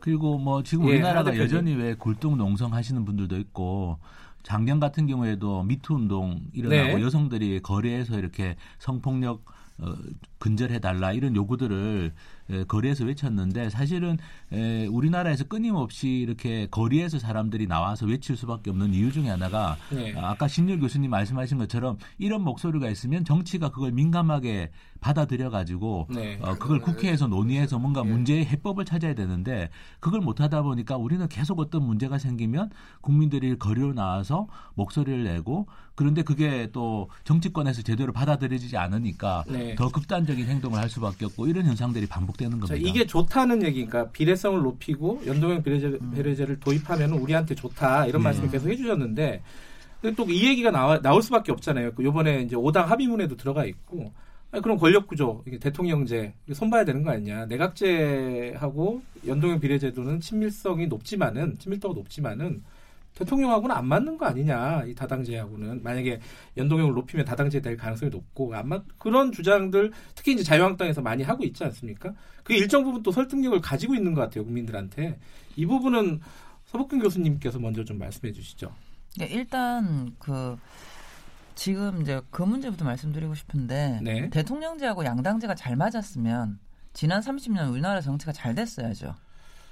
그리고 0.05 0.37
뭐 0.37 0.61
지금 0.61 0.85
예, 0.85 0.91
우리나라가 0.91 1.35
여전히 1.35 1.73
왜 1.73 1.95
굴뚝 1.95 2.37
농성 2.37 2.75
하시는 2.75 3.03
분들도 3.05 3.39
있고 3.39 3.97
작년 4.43 4.79
같은 4.79 5.07
경우에도 5.07 5.63
미투 5.63 5.95
운동 5.95 6.41
일어나고 6.53 6.97
네. 6.97 7.01
여성들이 7.01 7.61
거리에서 7.61 8.19
이렇게 8.19 8.55
성폭력 8.77 9.43
어, 9.79 9.93
근절해 10.37 10.79
달라 10.79 11.11
이런 11.11 11.35
요구들을 11.35 12.13
에, 12.51 12.63
거리에서 12.65 13.05
외쳤는데 13.05 13.71
사실은 13.71 14.17
에, 14.53 14.85
우리나라에서 14.85 15.45
끊임없이 15.45 16.07
이렇게 16.07 16.67
거리에서 16.69 17.17
사람들이 17.17 17.65
나와서 17.65 18.05
외칠 18.05 18.37
수밖에 18.37 18.69
없는 18.69 18.93
이유 18.93 19.11
중에 19.11 19.27
하나가 19.27 19.75
네. 19.91 20.13
아까 20.17 20.47
신율 20.47 20.79
교수님 20.79 21.09
말씀하신 21.09 21.57
것처럼 21.57 21.97
이런 22.19 22.43
목소리가 22.43 22.89
있으면 22.89 23.25
정치가 23.25 23.69
그걸 23.69 23.91
민감하게 23.91 24.69
받아들여 25.05 25.51
가지고 25.51 26.07
네. 26.09 26.39
어, 26.41 26.55
그걸 26.55 26.81
국회에서 26.81 27.27
논의해서 27.27 27.77
뭔가 27.77 28.01
네. 28.01 28.09
문제의 28.09 28.45
해법을 28.47 28.85
찾아야 28.85 29.13
되는데 29.13 29.69
그걸 29.99 30.19
못 30.19 30.41
하다 30.41 30.63
보니까 30.63 30.97
우리는 30.97 31.27
계속 31.27 31.59
어떤 31.59 31.83
문제가 31.83 32.17
생기면 32.17 32.71
국민들이 33.01 33.55
거리로 33.55 33.93
나와서 33.93 34.47
목소리를 34.73 35.23
내고 35.23 35.67
그런데 35.93 36.23
그게 36.23 36.69
또 36.71 37.07
정치권에서 37.23 37.83
제대로 37.83 38.13
받아들여지지 38.13 38.77
않으니까 38.77 39.43
네. 39.47 39.75
더 39.75 39.89
극단적인 39.89 40.47
행동을 40.47 40.79
할 40.79 40.89
수밖에 40.89 41.25
없고 41.25 41.45
이런 41.45 41.67
현상들이 41.67 42.07
반복되는 42.07 42.59
겁니다. 42.59 42.75
이게 42.75 43.05
좋다는 43.05 43.61
얘기니까 43.61 44.09
비례성을 44.09 44.59
높이고 44.59 45.21
연동형 45.27 45.61
비례제, 45.61 45.99
음. 46.01 46.11
비례제를 46.15 46.59
도입하면 46.59 47.11
우리한테 47.11 47.53
좋다 47.53 48.07
이런 48.07 48.21
네. 48.21 48.23
말씀을 48.23 48.49
계속 48.49 48.69
해주셨는데 48.69 49.43
또 50.17 50.25
이 50.27 50.47
얘기가 50.47 50.69
나와, 50.71 50.99
나올 51.01 51.21
수밖에 51.21 51.51
없잖아요. 51.51 51.91
요번에 51.99 52.41
이제 52.41 52.55
5당 52.55 52.85
합의문에도 52.85 53.37
들어가 53.37 53.65
있고 53.65 54.11
아니, 54.55 54.61
그럼 54.61 54.77
권력 54.77 55.05
구조, 55.05 55.43
대통령제 55.59 56.33
손봐야 56.53 56.85
되는 56.85 57.03
거 57.03 57.11
아니냐? 57.11 57.45
내각제하고 57.47 59.01
연동형 59.27 59.59
비례제도는 59.59 60.21
친밀성이 60.21 60.87
높지만은 60.87 61.57
친밀도가 61.59 61.93
높지만은 61.93 62.63
대통령하고는 63.15 63.75
안 63.75 63.85
맞는 63.85 64.17
거 64.17 64.27
아니냐? 64.27 64.85
이 64.85 64.95
다당제하고는 64.95 65.83
만약에 65.83 66.21
연동형을 66.55 66.93
높이면 66.93 67.25
다당제 67.25 67.59
될 67.59 67.75
가능성이 67.75 68.09
높고 68.11 68.55
안 68.55 68.69
맞, 68.69 68.83
그런 68.97 69.33
주장들 69.33 69.91
특히 70.15 70.31
이제 70.31 70.43
자유한국당에서 70.43 71.01
많이 71.01 71.21
하고 71.21 71.43
있지 71.43 71.61
않습니까? 71.65 72.13
그 72.45 72.53
일정 72.53 72.85
부분 72.85 73.03
또 73.03 73.11
설득력을 73.11 73.59
가지고 73.59 73.93
있는 73.93 74.13
것 74.13 74.21
같아요 74.21 74.45
국민들한테 74.45 75.19
이 75.57 75.65
부분은 75.65 76.21
서복근 76.67 76.99
교수님께서 76.99 77.59
먼저 77.59 77.83
좀 77.83 77.99
말씀해 77.99 78.31
주시죠. 78.31 78.71
네, 79.17 79.27
일단 79.27 80.15
그 80.17 80.55
지금 81.55 82.01
이제 82.01 82.21
그 82.29 82.43
문제부터 82.43 82.85
말씀드리고 82.85 83.33
싶은데 83.33 83.99
네. 84.03 84.29
대통령제하고 84.29 85.05
양당제가 85.05 85.55
잘 85.55 85.75
맞았으면 85.75 86.59
지난 86.93 87.21
30년 87.21 87.71
우리나라 87.71 88.01
정치가 88.01 88.31
잘 88.31 88.55
됐어야죠. 88.55 89.15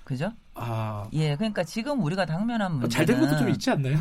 그죠? 0.04 0.34
아. 0.56 1.08
예, 1.14 1.36
그러니까 1.36 1.64
지금 1.64 2.02
우리가 2.04 2.26
당면한 2.26 2.74
문제 2.74 2.98
잘된 2.98 3.20
것도 3.20 3.38
좀 3.38 3.50
있지 3.50 3.72
않나요? 3.72 3.98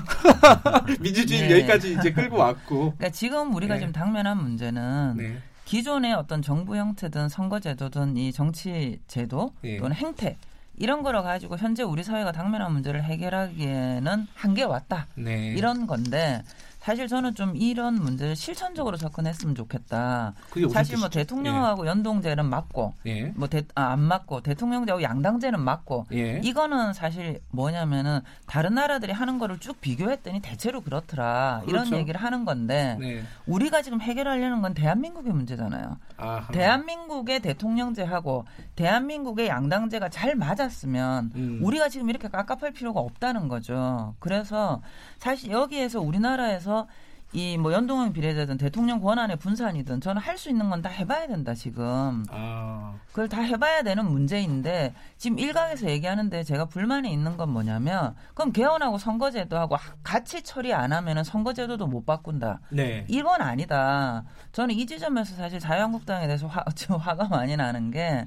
민주주의 1.01 1.43
네. 1.43 1.53
여기까지 1.53 1.95
이제 1.95 2.13
끌고 2.13 2.37
왔고. 2.37 2.95
그러니까 2.97 3.11
지금 3.11 3.55
우리가 3.55 3.75
네. 3.75 3.81
지금 3.81 3.93
당면한 3.93 4.39
문제는 4.43 5.17
네. 5.17 5.39
기존의 5.65 6.15
어떤 6.15 6.43
정부 6.43 6.77
형태든 6.77 7.29
선거제도든 7.29 8.17
이 8.17 8.33
정치 8.33 9.01
제도 9.07 9.53
네. 9.63 9.79
또는 9.79 9.95
행태 9.95 10.37
이런 10.77 11.03
거를 11.03 11.23
가지고 11.23 11.57
현재 11.57 11.83
우리 11.83 12.03
사회가 12.03 12.33
당면한 12.33 12.73
문제를 12.73 13.05
해결하기에는 13.05 14.27
한계가 14.35 14.69
왔다. 14.69 15.07
네. 15.15 15.55
이런 15.57 15.87
건데 15.87 16.43
사실 16.83 17.07
저는 17.07 17.37
좀 17.37 17.55
이런 17.55 17.95
문제를 17.95 18.35
실천적으로 18.35 18.97
접근했으면 18.97 19.55
좋겠다. 19.55 20.35
사실 20.73 20.99
뭐 20.99 21.09
대통령하고 21.09 21.85
예. 21.85 21.91
연동제는 21.91 22.45
맞고, 22.45 22.95
예. 23.07 23.33
뭐안 23.37 23.63
아, 23.77 23.97
맞고 23.97 24.41
대통령제하고 24.41 25.01
양당제는 25.01 25.61
맞고, 25.61 26.07
예. 26.13 26.41
이거는 26.43 26.93
사실 26.93 27.41
뭐냐면은 27.51 28.21
다른 28.47 28.75
나라들이 28.75 29.13
하는 29.13 29.39
거를 29.39 29.61
쭉 29.61 29.81
비교했더니 29.81 30.41
대체로 30.41 30.81
그렇더라 30.81 31.63
그렇죠. 31.65 31.87
이런 31.87 32.01
얘기를 32.01 32.21
하는 32.21 32.45
건데 32.45 32.97
네. 32.99 33.23
우리가 33.47 33.83
지금 33.83 34.01
해결하려는 34.01 34.61
건 34.61 34.75
대한민국의 34.75 35.33
문제잖아요. 35.33 35.99
아하. 36.17 36.51
대한민국의 36.53 37.41
대통령제하고 37.41 38.45
대한민국의 38.75 39.47
양당제가 39.47 40.09
잘 40.09 40.35
맞았으면 40.35 41.31
음. 41.37 41.61
우리가 41.63 41.89
지금 41.89 42.11
이렇게 42.11 42.27
깝깝할 42.27 42.73
필요가 42.73 42.99
없다는 43.01 43.47
거죠. 43.47 44.15
그래서 44.19 44.83
사실 45.19 45.53
여기에서 45.53 46.01
우리나라에서 46.01 46.72
그래서 46.73 46.87
이 47.35 47.57
뭐 47.57 47.73
연동형 47.73 48.13
비례제든 48.13 48.59
대통령 48.59 49.01
권한의 49.01 49.37
분산이든 49.39 50.03
저는 50.03 50.21
할 50.21 50.37
수 50.37 50.51
있는 50.51 50.69
건 50.69 50.83
다 50.83 50.91
해봐야 50.91 51.27
된다 51.27 51.55
지금. 51.55 52.23
아. 52.31 52.95
그걸 53.09 53.29
다 53.31 53.41
해봐야 53.41 53.83
되는 53.83 54.05
문제인데 54.05 54.93
지금 55.17 55.39
일각에서 55.39 55.89
얘기하는데 55.89 56.43
제가 56.45 56.67
불만이 56.67 57.11
있는 57.11 57.39
건 57.39 57.49
뭐냐면 57.51 58.15
그럼 58.35 58.53
개헌하고 58.53 58.99
선거제도하고 58.99 59.77
같이 60.03 60.43
처리 60.43 60.75
안 60.75 60.93
하면은 60.93 61.25
선거제도도 61.25 61.87
못 61.87 62.05
바꾼다. 62.05 62.61
네. 62.71 63.07
이건 63.09 63.41
아니다. 63.41 64.25
저는 64.53 64.75
이 64.75 64.85
지점에서 64.85 65.35
사실 65.35 65.59
자유한국당에 65.59 66.27
대해서 66.27 66.47
화, 66.49 66.63
화가 66.99 67.29
많이 67.29 67.57
나는 67.57 67.91
게. 67.91 68.27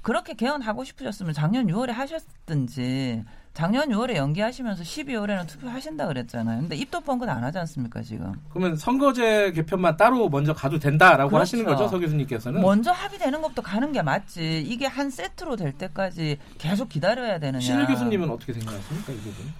그렇게 0.00 0.32
개헌하고 0.34 0.84
싶으셨으면 0.84 1.34
작년 1.34 1.66
6월에 1.66 1.90
하셨든지 1.90 3.24
작년 3.56 3.88
6월에 3.88 4.16
연기하시면서 4.16 4.82
12월에는 4.82 5.46
투표하신다 5.46 6.08
그랬잖아요. 6.08 6.60
근데 6.60 6.76
입도 6.76 7.00
뻥긋 7.00 7.26
안 7.26 7.42
하지 7.42 7.56
않습니까 7.56 8.02
지금? 8.02 8.34
그러면 8.50 8.76
선거제 8.76 9.52
개편만 9.52 9.96
따로 9.96 10.28
먼저 10.28 10.52
가도 10.52 10.78
된다라고 10.78 11.30
그렇죠. 11.30 11.40
하시는 11.40 11.64
거죠, 11.64 11.88
서 11.88 11.98
교수님께서는? 11.98 12.60
먼저 12.60 12.92
합의되는 12.92 13.40
것부터 13.40 13.62
가는 13.62 13.92
게 13.92 14.02
맞지. 14.02 14.60
이게 14.60 14.84
한 14.84 15.08
세트로 15.08 15.56
될 15.56 15.72
때까지 15.72 16.36
계속 16.58 16.90
기다려야 16.90 17.38
되느냐. 17.38 17.60
신일 17.60 17.86
교수님은 17.86 18.28
어떻게 18.28 18.52
생각하십니까 18.52 19.12
이 19.14 19.16
부분? 19.16 19.52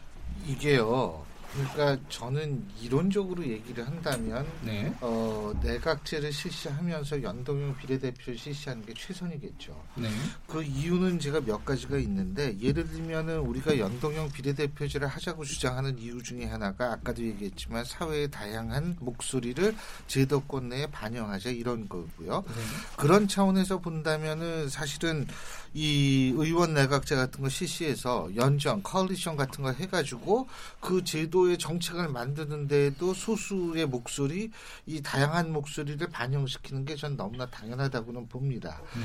이게요. 0.47 1.26
그러니까 1.57 1.97
저는 2.11 2.63
이론적으로 2.83 3.47
얘기를 3.47 3.87
한다면 3.87 4.47
네. 4.63 4.95
어, 5.01 5.53
내각제를 5.63 6.33
실시하면서 6.33 7.23
연동형 7.23 7.77
비례대표를 7.79 8.39
실시하는 8.39 8.85
게 8.85 8.93
최선이겠죠. 8.95 9.83
네. 9.97 10.11
그 10.47 10.63
이유는 10.63 11.19
제가 11.19 11.41
몇 11.41 11.65
가지가 11.65 11.97
있는데 11.99 12.57
예를 12.61 12.87
들면은 12.89 13.39
우리가 13.41 13.79
연동형 13.79 14.33
비례대표제를 14.33 15.07
하자고 15.09 15.45
주장하는 15.45 15.99
이유 15.99 16.23
중에 16.23 16.45
하나가 16.45 16.93
아까도 16.93 17.23
얘기했지만 17.23 17.85
사회의 17.85 18.31
다양한 18.31 18.97
목소리를 19.01 19.75
제도권 20.07 20.69
내에 20.69 20.87
반영하자 20.87 21.51
이런 21.51 21.89
거고요. 21.89 22.45
네. 22.47 22.63
그런 22.97 23.27
차원에서 23.29 23.81
본다면은 23.81 24.69
사실은 24.69 25.27
이 25.73 26.33
의원 26.35 26.75
내각제 26.75 27.15
같은 27.17 27.43
거 27.43 27.49
실시해서 27.49 28.31
연정, 28.35 28.83
커리션 28.83 29.37
같은 29.37 29.63
거 29.63 29.73
해가지고 29.73 30.49
그 30.81 31.05
제도 31.05 31.46
의 31.51 31.59
정책을 31.59 32.09
만드는 32.09 32.67
데에도 32.69 33.15
소수의 33.15 33.87
목소리, 33.87 34.51
이 34.87 35.03
다양한 35.03 35.53
목소리를 35.53 36.07
반영시키는 36.09 36.85
게 36.85 36.97
전 36.97 37.17
너무나 37.17 37.47
당연하다고는 37.47 38.29
봅니다. 38.29 38.81
음. 38.97 39.03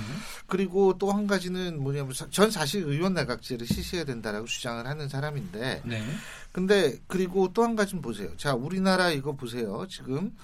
그리고 0.48 0.98
또 0.98 1.12
한 1.12 1.28
가지는 1.28 1.82
뭐냐면 1.82 2.14
전 2.32 2.50
사실 2.50 2.84
의원 2.84 3.14
내각제를 3.14 3.68
실시해야 3.68 4.06
된다라고 4.06 4.46
주장을 4.48 4.86
하는 4.88 5.10
사람인데, 5.10 5.82
네. 5.86 6.04
근데 6.52 6.98
그리고 7.08 7.52
또 7.54 7.64
한 7.64 7.76
가지는 7.76 8.02
보세요. 8.02 8.36
자, 8.38 8.54
우리나라 8.54 9.10
이거 9.12 9.34
보세요. 9.34 9.86
지금 9.90 10.36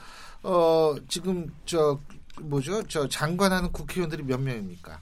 어 0.43 0.95
지금 1.07 1.51
저 1.65 1.99
뭐죠? 2.41 2.83
저 2.87 3.07
장관하는 3.07 3.71
국회의원들이 3.71 4.23
몇 4.23 4.39
명입니까? 4.39 4.99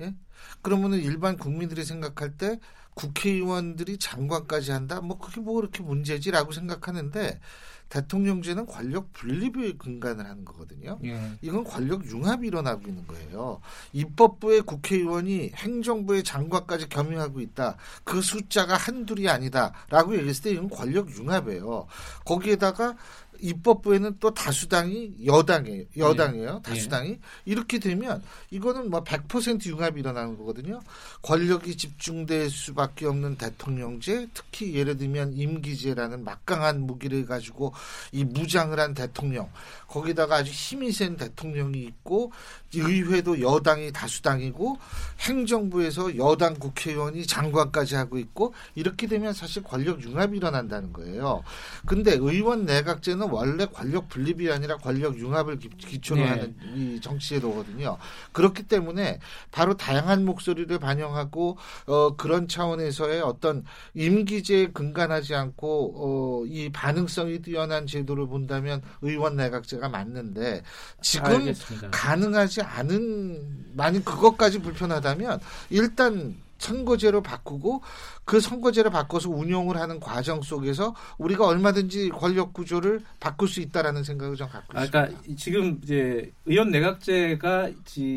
예? 0.00 0.14
그러면은 0.62 0.98
일반 1.00 1.36
국민들이 1.38 1.84
생각할 1.84 2.36
때 2.36 2.58
국회의원들이 2.94 3.98
장관까지 3.98 4.70
한다? 4.72 5.00
뭐 5.00 5.18
그게 5.18 5.40
뭐 5.40 5.54
그렇게 5.54 5.82
문제지라고 5.82 6.52
생각하는데 6.52 7.40
대통령제는 7.88 8.66
권력 8.66 9.12
분립에 9.12 9.74
근간을 9.74 10.24
하는 10.26 10.44
거거든요. 10.44 10.98
예. 11.04 11.32
이건 11.42 11.64
권력 11.64 12.04
융합이 12.06 12.48
일어나고 12.48 12.88
있는 12.88 13.06
거예요. 13.06 13.60
입법부의 13.92 14.62
국회의원이 14.62 15.52
행정부의 15.54 16.24
장관까지 16.24 16.88
겸용하고 16.88 17.40
있다. 17.40 17.76
그 18.02 18.20
숫자가 18.20 18.76
한둘이 18.76 19.28
아니다라고 19.28 20.16
얘기했을 20.16 20.42
때 20.42 20.50
이건 20.50 20.70
권력 20.70 21.10
융합이에요. 21.10 21.86
거기에다가 22.24 22.96
입법부에는 23.40 24.16
또 24.20 24.32
다수당이 24.32 25.26
여당이에요. 25.26 25.84
여당이에요. 25.96 26.54
네. 26.54 26.62
다수당이. 26.62 27.10
네. 27.10 27.20
이렇게 27.44 27.78
되면 27.78 28.22
이거는 28.50 28.90
뭐 28.90 29.04
100% 29.04 29.66
융합이 29.66 30.00
일어나는 30.00 30.36
거거든요. 30.38 30.80
권력이 31.22 31.76
집중될 31.76 32.50
수밖에 32.50 33.06
없는 33.06 33.36
대통령제, 33.36 34.28
특히 34.34 34.74
예를 34.74 34.96
들면 34.96 35.34
임기제라는 35.34 36.24
막강한 36.24 36.80
무기를 36.80 37.26
가지고 37.26 37.72
이 38.12 38.24
무장을 38.24 38.78
한 38.78 38.94
대통령, 38.94 39.50
거기다가 39.88 40.36
아주 40.36 40.50
힘이 40.50 40.92
센 40.92 41.16
대통령이 41.16 41.82
있고 41.82 42.32
의회도 42.74 43.40
여당이 43.40 43.92
다수당이고 43.92 44.78
행정부에서 45.20 46.16
여당 46.16 46.54
국회의원이 46.54 47.26
장관까지 47.26 47.94
하고 47.94 48.18
있고 48.18 48.54
이렇게 48.74 49.06
되면 49.06 49.32
사실 49.32 49.62
권력 49.62 50.02
융합이 50.02 50.36
일어난다는 50.36 50.92
거예요. 50.92 51.44
근데 51.86 52.12
의원 52.14 52.64
내각제는 52.64 53.23
원래 53.26 53.66
권력 53.66 54.08
분립이 54.08 54.50
아니라 54.50 54.76
권력 54.76 55.18
융합을 55.18 55.58
기초로 55.58 56.20
네. 56.20 56.28
하는 56.28 56.56
이 56.74 57.00
정치제도거든요. 57.00 57.98
그렇기 58.32 58.64
때문에 58.64 59.20
바로 59.50 59.76
다양한 59.76 60.24
목소리를 60.24 60.78
반영하고 60.78 61.58
어 61.86 62.16
그런 62.16 62.48
차원에서의 62.48 63.20
어떤 63.22 63.64
임기제에 63.94 64.68
근간하지 64.68 65.34
않고 65.34 65.94
어 65.96 66.34
이 66.46 66.70
반응성이 66.72 67.40
뛰어난 67.42 67.86
제도를 67.86 68.26
본다면 68.26 68.82
의원 69.02 69.36
내각제가 69.36 69.88
맞는데 69.88 70.62
지금 71.00 71.26
알겠습니다. 71.32 71.90
가능하지 71.90 72.62
않은 72.62 73.72
만약 73.74 74.04
그것까지 74.04 74.60
불편하다면 74.60 75.40
일단 75.70 76.36
선거제로 76.64 77.22
바꾸고 77.22 77.82
그 78.24 78.40
선거제를 78.40 78.90
바꿔서 78.90 79.28
운용을 79.28 79.76
하는 79.76 80.00
과정 80.00 80.40
속에서 80.40 80.94
우리가 81.18 81.46
얼마든지 81.46 82.08
권력 82.08 82.54
구조를 82.54 83.02
바꿀 83.20 83.48
수 83.48 83.60
있다라는 83.60 84.02
생각을 84.02 84.36
좀 84.36 84.48
갖고 84.48 84.72
있습니다. 84.72 84.98
아, 84.98 85.04
그러니까 85.06 85.34
지금 85.36 85.78
이제 85.82 86.32
의원 86.46 86.70
내각제가 86.70 87.70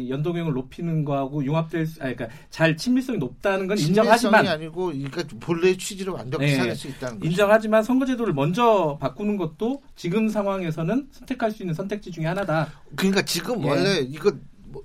연동형을 0.10 0.54
높이는 0.54 1.04
거하고 1.04 1.44
융합될 1.44 1.86
수, 1.86 2.00
아 2.00 2.14
그러니까 2.14 2.30
잘 2.50 2.78
친밀성이 2.78 3.18
높다는 3.18 3.68
건 3.68 3.78
인정하지만 3.78 4.48
아니고 4.48 4.88
그러니까 4.88 5.24
본래의 5.42 5.78
취지를 5.78 6.14
완벽히 6.14 6.46
네, 6.46 6.56
살릴 6.56 6.76
수 6.76 6.88
있다는 6.88 7.20
거죠. 7.20 7.30
인정하지만 7.30 7.84
선거제도를 7.84 8.34
먼저 8.34 8.98
바꾸는 9.02 9.36
것도 9.36 9.82
지금 9.98 10.30
상황에서는 10.30 11.10
선택할 11.12 11.52
수 11.52 11.64
있는 11.64 11.74
선택지 11.74 12.12
중에 12.12 12.26
하나다. 12.26 12.72
그러니까 12.96 13.22
지금 13.24 13.62
예. 13.64 13.70
원래 13.70 14.00
이거 14.00 14.32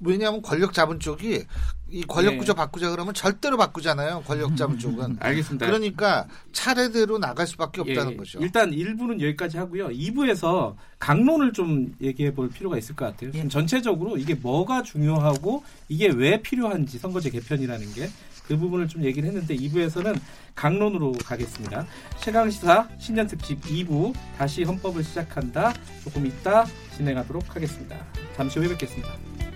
왜냐하면 0.00 0.42
권력 0.42 0.72
잡은 0.72 1.00
쪽이 1.00 1.44
이 1.90 2.02
권력 2.04 2.38
구조 2.38 2.52
네. 2.52 2.56
바꾸자 2.56 2.90
그러면 2.90 3.12
절대로 3.12 3.56
바꾸잖아요. 3.58 4.22
권력 4.26 4.56
잡은 4.56 4.78
쪽은. 4.78 5.18
알겠습니다. 5.20 5.66
그러니까 5.66 6.26
차례대로 6.52 7.18
나갈 7.18 7.46
수밖에 7.46 7.82
없다는 7.82 8.12
예, 8.12 8.16
거죠. 8.16 8.38
일단 8.40 8.70
1부는 8.70 9.20
여기까지 9.20 9.58
하고요. 9.58 9.88
2부에서 9.88 10.74
강론을 10.98 11.52
좀 11.52 11.94
얘기해 12.00 12.32
볼 12.34 12.48
필요가 12.48 12.78
있을 12.78 12.96
것 12.96 13.04
같아요. 13.04 13.30
예. 13.34 13.46
전체적으로 13.48 14.16
이게 14.16 14.34
뭐가 14.34 14.82
중요하고 14.82 15.64
이게 15.88 16.08
왜 16.08 16.40
필요한지 16.40 16.98
선거제 16.98 17.30
개편이라는 17.30 17.92
게 17.92 18.08
그 18.46 18.56
부분을 18.56 18.88
좀 18.88 19.04
얘기를 19.04 19.28
했는데 19.28 19.56
2부에서는 19.56 20.18
강론으로 20.54 21.12
가겠습니다. 21.24 21.86
최강시사 22.20 22.88
신년 22.98 23.26
특집 23.26 23.60
2부 23.62 24.14
다시 24.36 24.64
헌법을 24.64 25.04
시작한다. 25.04 25.72
조금 26.04 26.26
이따 26.26 26.64
진행하도록 26.96 27.54
하겠습니다. 27.54 27.96
잠시 28.36 28.58
후에 28.58 28.68
뵙겠습니다. 28.68 29.51